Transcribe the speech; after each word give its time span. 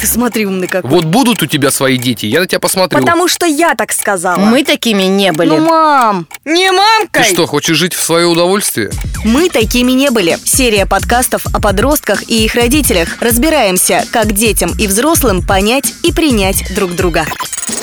Ты 0.00 0.06
смотри, 0.06 0.46
умный 0.46 0.68
какой. 0.68 0.88
Вот 0.88 1.04
будут 1.06 1.42
у 1.42 1.46
тебя 1.46 1.72
свои 1.72 1.98
дети, 1.98 2.26
я 2.26 2.40
на 2.40 2.46
тебя 2.46 2.60
посмотрю. 2.60 3.00
Потому 3.00 3.26
что 3.26 3.46
я 3.46 3.74
так 3.74 3.92
сказала. 3.92 4.38
Мы 4.38 4.62
такими 4.62 5.04
не 5.04 5.32
были. 5.32 5.48
Ну, 5.48 5.58
мам, 5.58 6.28
не 6.44 6.70
Ты 6.70 6.76
мамкой. 6.76 7.24
что, 7.24 7.46
хочешь 7.46 7.76
жить 7.76 7.94
в 7.94 8.02
свое 8.02 8.26
удовольствие? 8.26 8.90
Мы 9.24 9.48
такими 9.48 9.90
не 9.92 10.10
были. 10.10 10.38
Серия 10.44 10.86
подкастов 10.86 11.46
о 11.52 11.60
подростках 11.60 12.22
и 12.28 12.44
их 12.44 12.54
родителях. 12.54 13.16
Разбираемся, 13.20 14.04
как 14.12 14.32
детям 14.32 14.72
и 14.78 14.86
взрослым 14.86 15.44
понять 15.44 15.92
и 16.04 16.12
принять 16.12 16.62
друг 16.76 16.94
друга. 16.94 17.26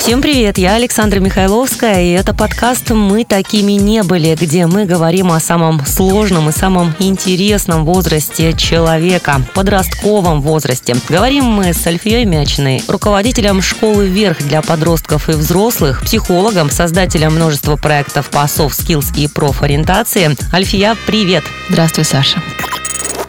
Всем 0.06 0.20
привет, 0.20 0.58
я 0.58 0.74
Александра 0.74 1.20
Михайловская, 1.20 2.02
и 2.02 2.10
это 2.10 2.32
подкаст 2.34 2.90
«Мы 2.90 3.24
такими 3.24 3.72
не 3.72 4.02
были», 4.02 4.36
где 4.40 4.66
мы 4.66 4.84
говорим 4.84 5.32
о 5.32 5.40
самом 5.40 5.84
сложном 5.84 6.48
и 6.48 6.52
самом 6.52 6.94
интересном 6.98 7.84
возрасте 7.84 8.52
человека, 8.52 9.40
подростковом 9.54 10.42
возрасте. 10.42 10.96
Говорим 11.08 11.44
мы 11.44 11.72
с 11.72 11.86
Альфией 12.06 12.24
Мячиной, 12.24 12.84
руководителем 12.86 13.60
школы 13.60 14.06
«Вверх» 14.06 14.38
для 14.38 14.62
подростков 14.62 15.28
и 15.28 15.32
взрослых, 15.32 16.02
психологом, 16.04 16.70
создателем 16.70 17.34
множества 17.34 17.74
проектов 17.74 18.30
по 18.30 18.44
soft 18.44 18.78
skills 18.78 19.06
и 19.16 19.26
профориентации. 19.26 20.36
Альфия, 20.54 20.96
привет! 21.08 21.42
Здравствуй, 21.68 22.04
Саша. 22.04 22.40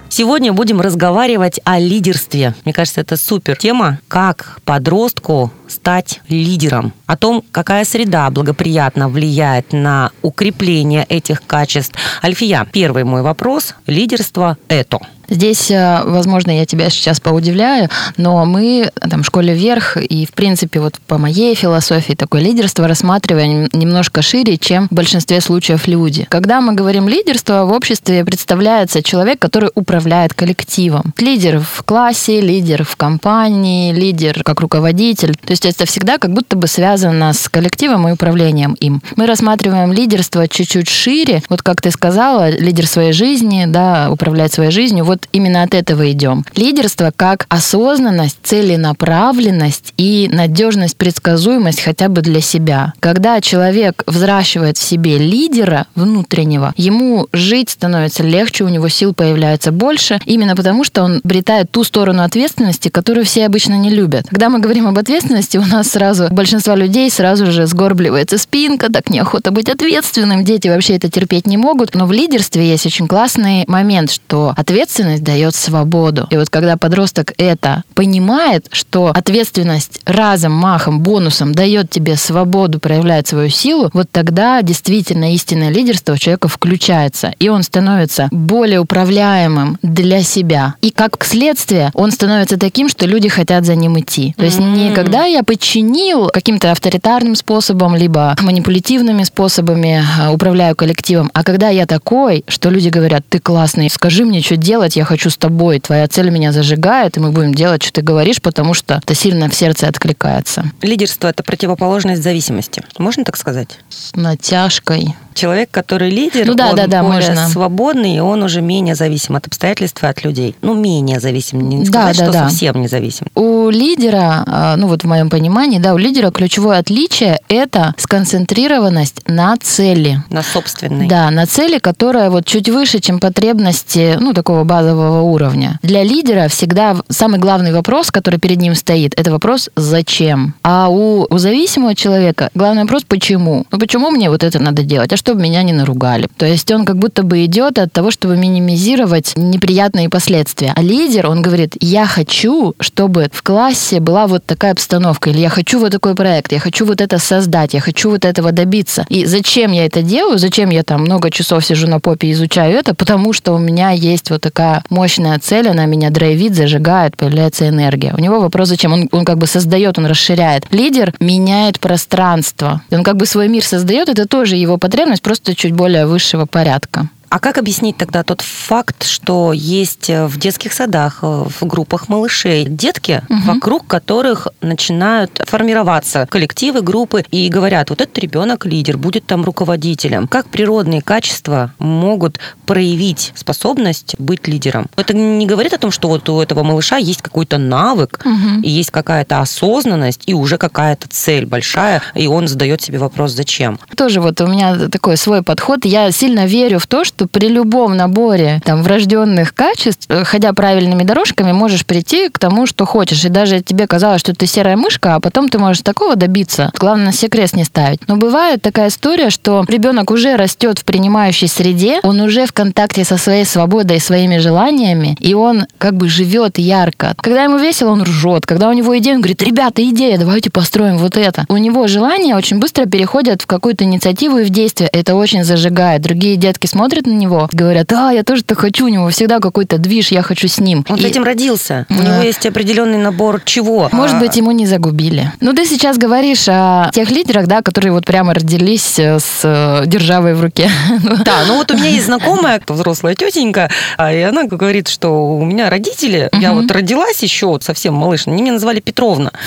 Сегодня 0.09 0.53
будем 0.53 0.79
разговаривать 0.79 1.59
о 1.63 1.79
лидерстве. 1.79 2.53
Мне 2.65 2.73
кажется, 2.73 3.01
это 3.01 3.17
супер 3.17 3.55
тема. 3.55 3.97
Как 4.07 4.59
подростку 4.63 5.51
стать 5.67 6.21
лидером? 6.27 6.93
О 7.07 7.17
том, 7.17 7.43
какая 7.51 7.83
среда 7.83 8.29
благоприятно 8.29 9.09
влияет 9.09 9.73
на 9.73 10.11
укрепление 10.21 11.03
этих 11.09 11.41
качеств. 11.47 11.95
Альфия, 12.23 12.67
первый 12.71 13.05
мой 13.05 13.23
вопрос. 13.23 13.73
Лидерство– 13.87 14.55
это? 14.67 14.99
Здесь, 15.29 15.71
э, 15.71 16.03
возможно, 16.05 16.51
я 16.51 16.65
тебя 16.65 16.89
сейчас 16.89 17.19
поудивляю, 17.19 17.89
но 18.15 18.45
мы 18.45 18.91
там, 19.09 19.23
в 19.23 19.25
школе 19.25 19.53
вверх 19.53 19.97
и, 19.97 20.25
в 20.25 20.31
принципе, 20.31 20.79
вот 20.79 20.95
по 21.07 21.17
моей 21.17 21.55
философии 21.55 22.13
такое 22.13 22.41
лидерство 22.41 22.87
рассматриваем 22.87 23.69
немножко 23.73 24.21
шире, 24.21 24.57
чем 24.57 24.87
в 24.89 24.95
большинстве 24.95 25.41
случаев 25.41 25.87
люди. 25.87 26.25
Когда 26.29 26.61
мы 26.61 26.73
говорим 26.73 27.07
лидерство, 27.07 27.65
в 27.65 27.71
обществе 27.71 28.23
представляется 28.23 29.03
человек, 29.03 29.39
который 29.39 29.69
управляет 29.75 30.33
коллективом. 30.33 31.13
Лидер 31.17 31.59
в 31.59 31.83
классе, 31.83 32.41
лидер 32.41 32.83
в 32.83 32.95
компании, 32.95 33.93
лидер 33.93 34.43
как 34.43 34.61
руководитель. 34.61 35.35
То 35.35 35.51
есть 35.51 35.65
это 35.65 35.85
всегда 35.85 36.17
как 36.17 36.31
будто 36.33 36.55
бы 36.55 36.67
связано 36.67 37.33
с 37.33 37.49
коллективом 37.49 38.07
и 38.07 38.11
управлением 38.11 38.73
им. 38.75 39.01
Мы 39.15 39.25
рассматриваем 39.25 39.91
лидерство 39.91 40.47
чуть-чуть 40.47 40.89
шире. 40.89 41.43
Вот 41.49 41.61
как 41.61 41.81
ты 41.81 41.91
сказала, 41.91 42.49
лидер 42.49 42.87
своей 42.87 43.13
жизни, 43.13 43.65
да, 43.67 44.09
управлять 44.11 44.53
своей 44.53 44.71
жизнью. 44.71 45.05
Вот 45.05 45.16
именно 45.31 45.63
от 45.63 45.73
этого 45.73 46.11
идем. 46.11 46.45
Лидерство 46.55 47.11
как 47.15 47.45
осознанность, 47.49 48.37
целенаправленность 48.43 49.93
и 49.97 50.29
надежность, 50.31 50.97
предсказуемость 50.97 51.81
хотя 51.81 52.09
бы 52.09 52.21
для 52.21 52.41
себя. 52.41 52.93
Когда 52.99 53.41
человек 53.41 54.03
взращивает 54.05 54.77
в 54.77 54.83
себе 54.83 55.17
лидера 55.17 55.87
внутреннего, 55.95 56.73
ему 56.77 57.27
жить 57.33 57.69
становится 57.69 58.23
легче, 58.23 58.63
у 58.63 58.69
него 58.69 58.89
сил 58.89 59.13
появляется 59.13 59.71
больше, 59.71 60.19
именно 60.25 60.55
потому 60.55 60.83
что 60.83 61.03
он 61.03 61.21
обретает 61.23 61.71
ту 61.71 61.83
сторону 61.83 62.23
ответственности, 62.23 62.89
которую 62.89 63.25
все 63.25 63.45
обычно 63.45 63.77
не 63.77 63.89
любят. 63.89 64.27
Когда 64.29 64.49
мы 64.49 64.59
говорим 64.59 64.87
об 64.87 64.97
ответственности, 64.97 65.57
у 65.57 65.65
нас 65.65 65.89
сразу 65.89 66.27
у 66.29 66.33
большинства 66.33 66.75
людей 66.75 67.09
сразу 67.09 67.51
же 67.51 67.67
сгорбливается 67.67 68.37
спинка, 68.37 68.91
так 68.91 69.09
неохота 69.09 69.51
быть 69.51 69.69
ответственным, 69.69 70.43
дети 70.43 70.67
вообще 70.67 70.95
это 70.95 71.09
терпеть 71.09 71.47
не 71.47 71.57
могут. 71.57 71.95
Но 71.95 72.05
в 72.05 72.11
лидерстве 72.11 72.69
есть 72.69 72.85
очень 72.85 73.07
классный 73.07 73.63
момент, 73.67 74.11
что 74.11 74.53
ответственность 74.55 75.06
дает 75.19 75.55
свободу. 75.55 76.27
И 76.29 76.37
вот 76.37 76.49
когда 76.49 76.77
подросток 76.77 77.33
это 77.37 77.83
понимает, 77.93 78.67
что 78.71 79.07
ответственность 79.07 80.01
разом, 80.05 80.53
махом, 80.53 81.01
бонусом 81.01 81.53
дает 81.53 81.89
тебе 81.89 82.15
свободу 82.15 82.79
проявлять 82.79 83.27
свою 83.27 83.49
силу, 83.49 83.89
вот 83.93 84.07
тогда 84.11 84.61
действительно 84.61 85.33
истинное 85.33 85.69
лидерство 85.69 86.13
у 86.13 86.17
человека 86.17 86.47
включается, 86.47 87.33
и 87.39 87.49
он 87.49 87.63
становится 87.63 88.27
более 88.31 88.79
управляемым 88.79 89.77
для 89.81 90.21
себя. 90.23 90.75
И 90.81 90.91
как 90.91 91.23
следствие, 91.23 91.91
он 91.93 92.11
становится 92.11 92.57
таким, 92.57 92.89
что 92.89 93.05
люди 93.05 93.29
хотят 93.29 93.65
за 93.65 93.75
ним 93.75 93.99
идти. 93.99 94.33
То 94.37 94.45
есть 94.45 94.59
не 94.59 94.91
когда 94.91 95.25
я 95.25 95.43
подчинил 95.43 96.27
каким-то 96.27 96.71
авторитарным 96.71 97.35
способом, 97.35 97.95
либо 97.95 98.35
манипулятивными 98.41 99.23
способами 99.23 100.03
э, 100.03 100.29
управляю 100.29 100.75
коллективом, 100.75 101.29
а 101.33 101.43
когда 101.43 101.69
я 101.69 101.85
такой, 101.85 102.43
что 102.47 102.69
люди 102.69 102.89
говорят, 102.89 103.23
ты 103.29 103.39
классный, 103.39 103.89
скажи 103.89 104.25
мне, 104.25 104.41
что 104.41 104.57
делать, 104.57 104.95
я 104.97 105.05
хочу 105.05 105.29
с 105.29 105.37
тобой, 105.37 105.79
твоя 105.79 106.07
цель 106.07 106.29
меня 106.31 106.51
зажигает, 106.51 107.17
и 107.17 107.19
мы 107.19 107.31
будем 107.31 107.53
делать, 107.53 107.83
что 107.83 107.93
ты 107.93 108.01
говоришь, 108.01 108.41
потому 108.41 108.73
что 108.73 108.95
это 109.03 109.13
сильно 109.13 109.47
в 109.47 109.53
сердце 109.53 109.87
откликается. 109.87 110.71
Лидерство– 110.81 111.27
это 111.29 111.43
противоположность 111.43 112.23
зависимости. 112.23 112.83
Можно 112.97 113.23
так 113.23 113.37
сказать? 113.37 113.69
С 113.89 114.15
натяжкой. 114.15 115.15
Человек, 115.35 115.69
который 115.69 116.09
лидер, 116.09 116.47
Ну 116.47 116.55
да, 116.55 116.69
он 116.71 116.75
да, 116.75 116.87
да, 116.87 117.03
более 117.03 117.29
можно. 117.29 117.47
свободный, 117.47 118.15
и 118.15 118.19
он 118.19 118.41
уже 118.41 118.61
менее 118.61 118.95
зависим 118.95 119.35
от 119.35 119.45
обстоятельств 119.45 120.01
и 120.03 120.07
от 120.07 120.23
людей. 120.23 120.55
Ну, 120.63 120.73
менее 120.73 121.19
зависим. 121.19 121.69
Не 121.69 121.83
Да, 121.83 122.11
сказать, 122.11 122.17
да, 122.17 122.23
что 122.23 122.33
да. 122.33 122.49
совсем 122.49 122.81
не 122.81 122.87
зависим. 122.87 123.27
У 123.35 123.69
лидера, 123.69 124.43
а, 124.47 124.75
ну 124.77 124.87
вот 124.87 125.03
в 125.03 125.07
моем 125.07 125.29
понимании, 125.29 125.77
да, 125.77 125.93
у 125.93 125.97
лидера 125.97 126.31
ключевое 126.31 126.79
отличие– 126.79 127.39
это 127.49 127.93
сконцентрированность 127.99 129.27
на 129.27 129.55
цели. 129.57 130.23
На 130.31 130.41
собственный. 130.41 131.07
Да, 131.07 131.29
на 131.29 131.45
цели, 131.45 131.77
которая 131.77 132.31
вот 132.31 132.45
чуть 132.47 132.67
выше, 132.69 132.99
чем 132.99 133.19
потребности, 133.19 134.17
ну, 134.19 134.33
такого 134.33 134.63
базового 134.63 134.86
уровня. 134.95 135.79
Для 135.81 136.03
лидера 136.03 136.47
всегда 136.47 136.95
самый 137.09 137.39
главный 137.39 137.73
вопрос, 137.73 138.11
который 138.11 138.39
перед 138.39 138.57
ним 138.57 138.75
стоит, 138.75 139.13
это 139.19 139.31
вопрос 139.31 139.69
«зачем?». 139.75 140.53
А 140.63 140.89
у, 140.89 141.25
у 141.29 141.37
зависимого 141.37 141.95
человека 141.95 142.49
главный 142.55 142.83
вопрос 142.83 143.03
«почему?». 143.07 143.65
Ну, 143.71 143.79
почему 143.79 144.09
мне 144.09 144.29
вот 144.29 144.43
это 144.43 144.59
надо 144.59 144.83
делать? 144.83 145.13
А 145.13 145.17
чтобы 145.17 145.41
меня 145.41 145.63
не 145.63 145.73
наругали? 145.73 146.27
То 146.37 146.45
есть 146.45 146.71
он 146.71 146.85
как 146.85 146.97
будто 146.97 147.23
бы 147.23 147.45
идет 147.45 147.79
от 147.79 147.91
того, 147.91 148.11
чтобы 148.11 148.37
минимизировать 148.37 149.33
неприятные 149.35 150.09
последствия. 150.09 150.73
А 150.75 150.81
лидер, 150.81 151.27
он 151.27 151.41
говорит, 151.41 151.75
я 151.79 152.05
хочу, 152.05 152.75
чтобы 152.79 153.29
в 153.31 153.43
классе 153.43 153.99
была 153.99 154.27
вот 154.27 154.45
такая 154.45 154.71
обстановка, 154.71 155.29
или 155.29 155.39
я 155.39 155.49
хочу 155.49 155.79
вот 155.79 155.91
такой 155.91 156.15
проект, 156.15 156.51
я 156.51 156.59
хочу 156.59 156.85
вот 156.85 157.01
это 157.01 157.17
создать, 157.17 157.73
я 157.73 157.79
хочу 157.79 158.09
вот 158.09 158.25
этого 158.25 158.51
добиться. 158.51 159.05
И 159.09 159.25
зачем 159.25 159.71
я 159.71 159.85
это 159.85 160.01
делаю? 160.01 160.37
Зачем 160.37 160.69
я 160.69 160.83
там 160.83 161.01
много 161.01 161.31
часов 161.31 161.65
сижу 161.65 161.87
на 161.87 161.99
попе 161.99 162.27
и 162.27 162.31
изучаю 162.31 162.77
это? 162.77 162.93
Потому 162.93 163.33
что 163.33 163.53
у 163.53 163.57
меня 163.57 163.91
есть 163.91 164.29
вот 164.29 164.41
такая 164.41 164.76
мощная 164.89 165.39
цель, 165.39 165.69
она 165.69 165.85
меня 165.85 166.09
драйвит, 166.09 166.55
зажигает, 166.55 167.17
появляется 167.17 167.67
энергия. 167.67 168.13
У 168.17 168.21
него 168.21 168.39
вопрос, 168.39 168.69
зачем? 168.69 168.93
Он, 168.93 169.09
он 169.11 169.25
как 169.25 169.37
бы 169.37 169.47
создает, 169.47 169.97
он 169.97 170.05
расширяет. 170.05 170.65
Лидер 170.71 171.13
меняет 171.19 171.79
пространство. 171.79 172.81
Он 172.91 173.03
как 173.03 173.17
бы 173.17 173.25
свой 173.25 173.47
мир 173.47 173.63
создает, 173.63 174.09
это 174.09 174.27
тоже 174.27 174.55
его 174.55 174.77
потребность, 174.77 175.21
просто 175.21 175.55
чуть 175.55 175.73
более 175.73 176.05
высшего 176.05 176.45
порядка. 176.45 177.09
А 177.29 177.39
как 177.39 177.57
объяснить 177.57 177.97
тогда 177.97 178.23
тот 178.23 178.41
факт, 178.41 179.03
что 179.05 179.51
есть 179.53 180.09
э, 180.09 180.27
в 180.27 180.37
детских 180.39 180.73
садах, 180.73 181.19
э, 181.21 181.45
в 181.59 181.65
группах 181.65 182.07
малышей 182.09 182.65
детки, 182.65 183.21
Мгм. 183.29 183.41
вокруг 183.55 183.85
которых 183.87 184.47
начинают 184.61 185.41
формироваться 185.45 186.25
коллективы, 186.29 186.81
группы, 186.81 187.25
и 187.31 187.49
говорят, 187.49 187.89
вот 187.89 188.01
этот 188.01 188.17
ребенок 188.19 188.65
лидер, 188.65 188.97
будет 188.97 189.25
там 189.25 189.43
руководителем. 189.43 190.27
Как 190.27 190.47
природные 190.47 191.01
качества 191.01 191.73
могут 191.79 192.39
проявить 192.65 193.33
способность 193.35 194.15
быть 194.19 194.47
лидером? 194.47 194.87
Это 194.95 195.13
не 195.15 195.45
говорит 195.45 195.73
о 195.73 195.77
том, 195.77 195.91
что 195.91 196.07
вот 196.07 196.27
у 196.29 196.39
этого 196.39 196.63
малыша 196.63 196.97
есть 196.97 197.21
какой-то 197.21 197.57
навык, 197.57 198.23
и 198.63 198.69
есть 198.69 198.91
какая-то 198.91 199.41
осознанность, 199.41 200.23
и 200.25 200.33
уже 200.33 200.57
какая-то 200.57 201.07
цель 201.09 201.45
большая, 201.45 202.01
и 202.15 202.27
он 202.27 202.47
задает 202.47 202.81
себе 202.81 202.99
вопрос, 202.99 203.31
зачем? 203.31 203.79
Тоже 203.95 204.21
вот 204.21 204.39
у 204.41 204.47
меня 204.47 204.87
такой 204.89 205.17
свой 205.17 205.43
подход. 205.43 205.83
Я 205.85 206.11
сильно 206.11 206.45
верю 206.45 206.79
в 206.79 206.87
то, 206.87 207.03
что 207.03 207.16
при 207.25 207.47
любом 207.47 207.95
наборе 207.97 208.61
там 208.63 208.83
врожденных 208.83 209.53
качеств, 209.55 210.05
э, 210.09 210.23
ходя 210.23 210.53
правильными 210.53 211.03
дорожками, 211.03 211.51
можешь 211.51 211.85
прийти 211.85 212.29
к 212.29 212.37
тому, 212.37 212.67
что 212.67 212.85
хочешь. 212.85 213.25
И 213.25 213.29
даже 213.29 213.61
тебе 213.61 213.87
казалось, 213.87 214.21
что 214.21 214.35
ты 214.35 214.45
серая 214.45 214.77
мышка, 214.77 215.15
а 215.15 215.19
потом 215.19 215.49
ты 215.49 215.57
можешь 215.57 215.81
такого 215.81 216.15
добиться. 216.15 216.71
Главное, 216.77 217.13
крест 217.29 217.55
не 217.55 217.63
ставить. 217.63 217.99
Но 218.07 218.17
бывает 218.17 218.61
такая 218.61 218.89
история, 218.89 219.29
что 219.29 219.65
ребенок 219.67 220.11
уже 220.11 220.35
растет 220.35 220.79
в 220.79 220.85
принимающей 220.85 221.47
среде, 221.47 221.99
он 222.03 222.21
уже 222.21 222.45
в 222.45 222.53
контакте 222.53 223.03
со 223.03 223.17
своей 223.17 223.45
свободой, 223.45 223.99
своими 223.99 224.37
желаниями, 224.37 225.17
и 225.19 225.33
он 225.33 225.65
как 225.77 225.95
бы 225.95 226.09
живет 226.09 226.57
ярко. 226.57 227.13
Когда 227.17 227.43
ему 227.43 227.57
весело, 227.57 227.91
он 227.91 228.03
ржет. 228.03 228.45
Когда 228.45 228.69
у 228.69 228.73
него 228.73 228.97
идея, 228.97 229.15
он 229.15 229.21
говорит, 229.21 229.41
ребята, 229.43 229.83
идея, 229.89 230.17
давайте 230.17 230.49
построим 230.49 230.97
вот 230.97 231.17
это. 231.17 231.45
У 231.49 231.57
него 231.57 231.87
желания 231.87 232.35
очень 232.35 232.59
быстро 232.59 232.85
переходят 232.85 233.41
в 233.41 233.47
какую-то 233.47 233.83
инициативу 233.83 234.37
и 234.39 234.43
в 234.43 234.49
действие. 234.49 234.89
Это 234.91 235.15
очень 235.15 235.43
зажигает. 235.43 236.01
Другие 236.01 236.35
детки 236.35 236.67
смотрят 236.67 237.06
на 237.07 237.13
него, 237.13 237.49
говорят, 237.51 237.87
да, 237.87 238.11
я 238.11 238.23
тоже 238.23 238.43
так 238.43 238.59
хочу, 238.59 238.85
у 238.85 238.89
него 238.89 239.09
всегда 239.09 239.39
какой-то 239.39 239.77
движ, 239.77 240.11
я 240.11 240.21
хочу 240.21 240.47
с 240.47 240.59
ним. 240.59 240.85
Он 240.89 240.97
И- 240.97 241.03
этим 241.05 241.23
родился. 241.23 241.85
У 241.89 241.93
него 241.95 242.21
есть 242.21 242.45
определенный 242.45 242.97
набор 242.97 243.41
чего. 243.45 243.89
Может 243.91 244.17
А, 244.17 244.19
быть, 244.19 244.35
ему 244.37 244.51
не 244.51 244.65
загубили. 244.67 245.31
Ну, 245.39 245.53
ты 245.53 245.65
сейчас 245.65 245.97
говоришь 245.97 246.45
о 246.47 246.89
тех 246.93 247.09
лидерах, 247.11 247.47
да, 247.47 247.61
которые 247.61 247.91
вот 247.93 248.05
прямо 248.05 248.33
родились 248.33 248.99
э, 248.99 249.19
с 249.19 249.41
э, 249.43 249.83
державой 249.87 250.33
в 250.35 250.41
руке. 250.41 250.69
Да, 251.25 251.43
ну 251.47 251.55
вот 251.57 251.71
у 251.71 251.75
меня 251.77 251.89
есть 251.89 252.05
знакомая, 252.07 252.61
взрослая 252.67 253.15
тетенька, 253.15 253.69
а, 253.97 254.13
и 254.13 254.21
она 254.21 254.43
говорит, 254.43 254.87
что 254.87 255.35
у 255.37 255.43
меня 255.45 255.69
родители, 255.69 256.29
я 256.33 256.53
вот 256.53 256.69
родилась 256.71 257.21
еще 257.23 257.47
вот 257.47 257.63
совсем 257.63 257.93
малыш, 257.93 258.27
они 258.27 258.41
меня 258.41 258.53
назвали 258.53 258.79
Петровна. 258.79 259.31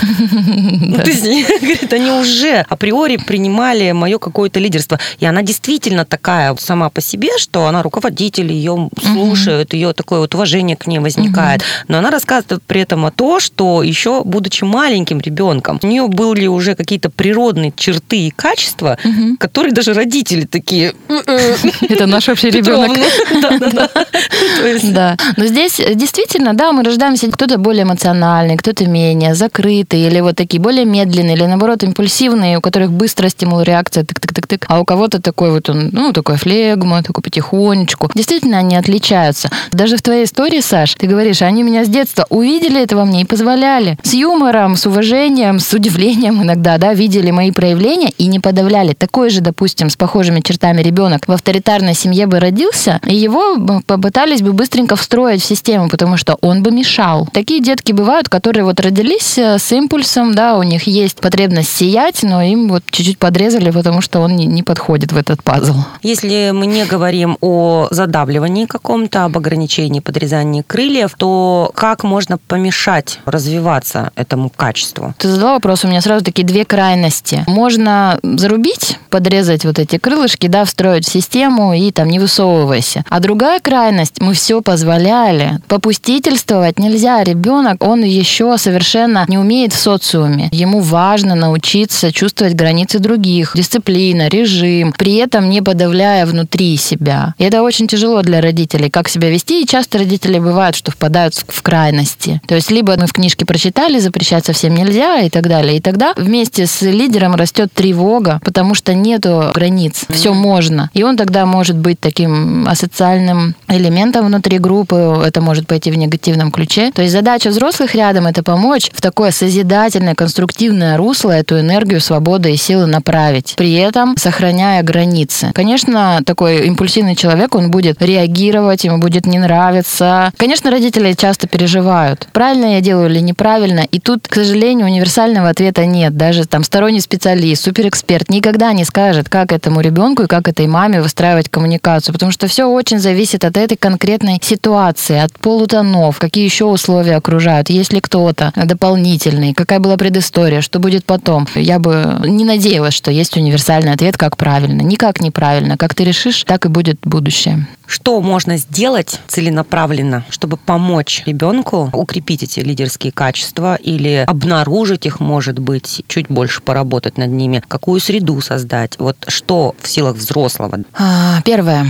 Ну, 0.90 0.96
то 0.96 1.08
есть, 1.10 1.22
говорит, 1.60 1.92
они 1.92 2.10
уже 2.10 2.64
априори 2.68 3.16
принимали 3.16 3.92
мое 3.92 4.18
какое-то 4.18 4.58
лидерство. 4.60 4.98
И 5.18 5.26
она 5.26 5.42
действительно 5.42 6.04
такая 6.04 6.54
сама 6.56 6.88
по 6.90 7.00
себе, 7.00 7.30
что 7.38 7.50
она 7.67 7.82
руководитель, 7.82 8.52
ее 8.52 8.88
слушают, 9.02 9.73
ее 9.75 9.93
такое 9.93 10.20
вот 10.20 10.35
уважение 10.35 10.76
к 10.76 10.87
ней 10.87 10.99
возникает. 10.99 11.62
Но 11.88 11.99
она 11.99 12.11
рассказывает 12.11 12.62
при 12.62 12.81
этом 12.82 13.05
о 13.06 13.11
том, 13.11 13.41
что 13.41 13.82
еще 13.82 14.23
будучи 14.25 14.64
маленьким 14.64 15.20
ребенком, 15.20 15.79
у 15.82 15.87
нее 15.87 16.08
были 16.08 16.47
уже 16.47 16.75
какие-то 16.75 17.11
природные 17.11 17.73
черты 17.76 18.26
и 18.26 18.31
качества, 18.31 18.99
которые 19.38 19.73
даже 19.73 19.93
родители 19.94 20.44
такие... 20.44 20.94
«М-м, 21.08 21.73
Это 21.88 22.06
наш 22.06 22.29
общий 22.29 22.50
ребенок. 22.50 22.94
Петровна». 22.94 23.58
Да-да-да. 23.58 23.88
То 23.88 24.67
есть, 24.67 24.93
Да. 24.93 25.17
Но 25.37 25.46
здесь 25.46 25.81
э, 25.81 25.94
действительно, 25.94 26.55
да, 26.55 26.73
мы 26.73 26.82
рождаемся, 26.82 27.31
кто-то 27.31 27.58
более 27.58 27.82
эмоциональный, 27.85 28.56
кто-то 28.56 28.87
менее 28.87 29.35
закрытый, 29.35 30.00
или 30.00 30.20
вот 30.20 30.37
такие 30.37 30.61
более 30.61 30.85
медленные, 30.85 31.37
или 31.37 31.44
наоборот 31.44 31.82
импульсивные, 31.82 32.58
у 32.58 32.61
которых 32.61 32.93
быстрая 32.93 33.31
стимул-реакция, 33.31 34.05
тык-тык-тык-тык, 34.05 34.64
а 34.69 34.81
у 34.81 34.85
кого-то 34.85 35.20
такой 35.20 35.50
вот 35.50 35.69
он, 35.70 35.91
ну, 35.93 36.12
такой 36.12 36.37
флегма, 36.37 37.03
такой 37.03 37.23
потихонечку. 37.40 38.10
Действительно, 38.14 38.58
они 38.58 38.76
отличаются. 38.76 39.50
Даже 39.72 39.96
в 39.96 40.02
твоей 40.02 40.25
истории, 40.25 40.60
Саш, 40.60 40.94
ты 40.94 41.06
говоришь, 41.06 41.42
они 41.42 41.62
меня 41.62 41.84
с 41.84 41.88
детства 41.88 42.26
увидели 42.28 42.82
это 42.82 42.96
во 42.96 43.04
мне 43.04 43.22
и 43.22 43.25
позволяли. 43.25 43.98
С 44.02 44.14
юмором, 44.14 44.76
с 44.76 44.87
уважением, 44.87 45.58
с 45.58 45.72
удивлением 45.72 46.42
иногда, 46.42 46.78
да, 46.78 46.92
видели 46.94 47.31
мои 47.31 47.50
проявления 47.50 48.10
и 48.19 48.26
не 48.26 48.40
подавляли. 48.40 48.92
Такой 48.92 49.31
же, 49.31 49.40
допустим, 49.40 49.88
с 49.88 49.96
похожими 49.96 50.40
чертами 50.40 50.82
ребенок 50.82 51.26
в 51.26 51.32
авторитарной 51.32 51.94
семье 51.94 52.26
бы 52.26 52.40
родился, 52.40 53.00
и 53.06 53.16
его 53.16 53.56
попытались 53.86 54.43
бы 54.43 54.52
быстренько 54.52 54.96
встроить 54.96 55.43
в 55.43 55.46
систему, 55.46 55.88
потому 55.88 56.16
что 56.16 56.36
он 56.43 56.62
бы 56.62 56.70
мешал. 56.70 57.28
Такие 57.32 57.60
детки 57.60 57.93
бывают, 57.93 58.28
которые 58.28 58.64
вот 58.64 58.81
родились 58.81 59.38
э, 59.38 59.58
с 59.58 59.72
импульсом, 59.72 60.34
да, 60.34 60.58
у 60.58 60.62
них 60.62 60.84
есть 60.86 61.16
потребность 61.16 61.75
сиять, 61.75 62.22
но 62.22 62.43
им 62.43 62.69
вот 62.69 62.82
чуть-чуть 62.90 63.19
подрезали, 63.19 63.70
потому 63.70 64.00
что 64.00 64.20
он 64.20 64.36
не, 64.36 64.46
не 64.46 64.62
подходит 64.62 65.12
в 65.12 65.16
этот 65.16 65.43
пазл. 65.43 65.76
Если 66.02 66.50
мы 66.52 66.66
не 66.66 66.84
говорим 66.84 67.30
о 67.41 67.88
задавливании 67.91 68.67
каком-то, 68.67 69.25
об 69.25 69.37
ограничении, 69.37 70.00
подрезании 70.00 70.62
крыльев, 70.67 71.15
то 71.17 71.71
как 71.75 72.05
можно 72.05 72.38
помешать 72.38 73.21
развиваться 73.25 74.11
этому 74.17 74.50
качеству? 74.50 75.15
Ты 75.19 75.29
задала 75.29 75.55
вопрос, 75.55 75.85
у 75.85 75.88
меня 75.88 76.00
сразу 76.00 76.25
такие 76.25 76.47
две 76.47 76.65
крайности. 76.65 77.44
Можно 77.47 78.19
зарубить, 78.23 78.99
подрезать 79.11 79.65
вот 79.65 79.79
эти 79.79 79.99
крылышки, 79.99 80.47
да, 80.47 80.65
встроить 80.65 81.06
в 81.06 81.12
систему 81.12 81.75
и 81.75 81.91
там 81.91 82.09
не 82.09 82.19
высовывайся. 82.19 83.05
А 83.09 83.21
другая 83.21 83.61
крайность, 83.61 84.21
мы 84.21 84.35
все 84.35 84.62
позволяли. 84.62 85.61
Попустительствовать 85.69 86.79
нельзя. 86.79 87.23
Ребенок, 87.25 87.82
он 87.82 88.03
еще 88.03 88.56
совершенно 88.59 89.25
не 89.29 89.38
умеет 89.38 89.73
в 89.73 89.79
социуме. 89.79 90.49
Ему 90.53 90.81
важно 90.81 91.35
научиться 91.35 92.12
чувствовать 92.12 92.55
границы 92.55 92.99
других, 92.99 93.53
дисциплина, 93.55 94.29
режим, 94.29 94.93
при 94.97 95.17
этом 95.17 95.50
не 95.50 95.62
подавляя 95.62 96.27
внутри 96.27 96.77
себя. 96.77 97.19
И 97.38 97.44
это 97.44 97.62
очень 97.62 97.87
тяжело 97.87 98.22
для 98.22 98.40
родителей, 98.40 98.90
как 98.90 99.08
себя 99.08 99.31
вести. 99.31 99.62
И 99.62 99.67
часто 99.67 99.99
родители 99.99 100.38
бывают, 100.38 100.76
что 100.76 100.90
впадают 100.90 101.34
в 101.34 101.61
в 101.61 101.62
крайности. 101.62 102.40
То 102.46 102.55
есть 102.55 102.70
либо 102.70 102.96
мы 102.96 103.06
в 103.06 103.12
книжке 103.12 103.44
прочитали, 103.44 103.99
запрещать 103.99 104.46
совсем 104.46 104.75
нельзя 104.75 105.20
и 105.20 105.28
так 105.28 105.46
далее. 105.46 105.76
И 105.76 105.81
тогда 105.81 106.14
вместе 106.17 106.67
с 106.67 106.81
лидером 106.81 107.34
растет 107.34 107.70
тревога, 107.72 108.40
потому 108.43 108.75
что 108.75 108.94
нету 108.94 109.50
границ. 109.55 110.06
Все 110.08 110.32
можно. 110.32 110.90
И 110.94 111.02
он 111.02 111.19
тогда 111.19 111.44
может 111.44 111.76
быть 111.76 112.00
таким 112.00 112.67
асоциальным 112.67 113.55
элементом 113.69 114.26
внутри 114.26 114.58
группы. 114.58 115.22
Это 115.26 115.43
может 115.43 115.67
пойти 115.67 115.90
в 115.90 115.99
негативном 115.99 116.50
ключе. 116.50 116.93
То 116.93 117.02
есть 117.02 117.12
задача 117.12 117.50
взрослых 117.50 117.94
рядом 117.94 118.26
это 118.26 118.43
помочь 118.43 118.90
в 118.94 119.02
такое 119.02 119.31
созидательное, 119.31 120.14
конструктивное 120.14 120.96
русло 120.96 121.32
эту 121.32 121.61
энергию 121.61 122.00
свободы 122.00 122.52
и 122.52 122.56
силы 122.56 122.87
направить. 122.87 123.55
При 123.58 123.75
этом 123.75 124.17
сохраняя 124.17 124.82
границы. 124.82 125.50
Конечно, 125.55 126.22
такой 126.25 126.67
импульсивный 126.69 127.00
человек, 127.14 127.55
он 127.55 127.70
будет 127.70 128.02
реагировать, 128.02 128.85
ему 128.85 128.99
будет 128.99 129.26
не 129.26 129.38
нравиться. 129.38 130.32
Конечно, 130.37 130.70
родители 130.70 131.12
часто 131.12 131.49
переживают, 131.49 132.29
правильно 132.32 132.75
я 132.75 132.81
делаю 132.81 133.11
или 133.11 133.20
неправильно. 133.20 133.81
И 133.81 134.00
тут, 134.00 134.26
к 134.29 134.35
сожалению, 134.35 134.87
универсального 134.87 135.49
ответа 135.49 135.87
нет. 135.87 136.17
Даже 136.17 136.47
там 136.47 136.64
сторонний 136.64 137.00
специалист, 137.00 137.62
суперэксперт 137.62 138.29
никогда 138.31 138.73
не 138.73 138.85
скажет, 138.85 139.29
как 139.29 139.52
этому 139.52 139.81
ребенку 139.81 140.25
и 140.25 140.26
как 140.26 140.49
этой 140.49 140.67
маме 140.67 141.00
выстраивать 141.00 141.49
коммуникацию, 141.49 142.12
потому 142.12 142.32
что 142.32 142.47
все 142.47 142.64
очень 142.64 142.99
зависит 142.99 143.44
от 143.44 143.56
этой 143.56 143.76
конкретной 143.76 144.41
ситуации, 144.43 145.19
от 145.19 145.32
полутонов, 145.38 146.19
какие 146.19 146.44
еще 146.44 146.64
условия 146.64 147.17
окружают, 147.17 147.70
есть 147.70 147.93
ли 147.93 148.00
кто-то 148.00 148.53
дополнительный, 148.56 149.55
какая 149.55 149.79
была 149.79 149.96
предыстория, 149.96 150.61
что 150.61 150.79
будет 150.79 151.05
потом. 151.05 151.46
Я 151.55 151.79
бы 151.79 152.20
не 152.25 152.44
надеялась, 152.44 152.94
что 152.94 153.11
есть 153.11 153.37
универсальный 153.37 153.93
ответ, 153.93 154.17
как 154.17 154.37
правильно. 154.37 154.82
Никак 154.82 155.20
неправильно. 155.20 155.76
Как 155.76 155.94
ты 155.94 156.05
решишь, 156.05 156.44
так 156.44 156.67
и 156.67 156.69
будет 156.69 156.89
будущее. 157.02 157.66
Что 157.90 158.20
можно 158.20 158.56
сделать 158.56 159.20
целенаправленно, 159.26 160.25
чтобы 160.31 160.56
помочь 160.56 161.25
ребенку 161.26 161.90
укрепить 161.92 162.44
эти 162.44 162.60
лидерские 162.60 163.10
качества 163.10 163.75
или 163.75 164.25
обнаружить 164.28 165.06
их, 165.06 165.19
может 165.19 165.58
быть, 165.58 166.04
чуть 166.06 166.28
больше 166.28 166.62
поработать 166.62 167.19
над 167.19 167.31
ними? 167.31 167.64
Какую 167.66 168.00
среду 168.00 168.40
создать? 168.40 168.94
Вот 169.00 169.16
что 169.26 169.75
в 169.82 169.88
силах 169.88 170.14
взрослого? 170.14 170.84
А, 170.94 171.42
Первое. 171.44 171.84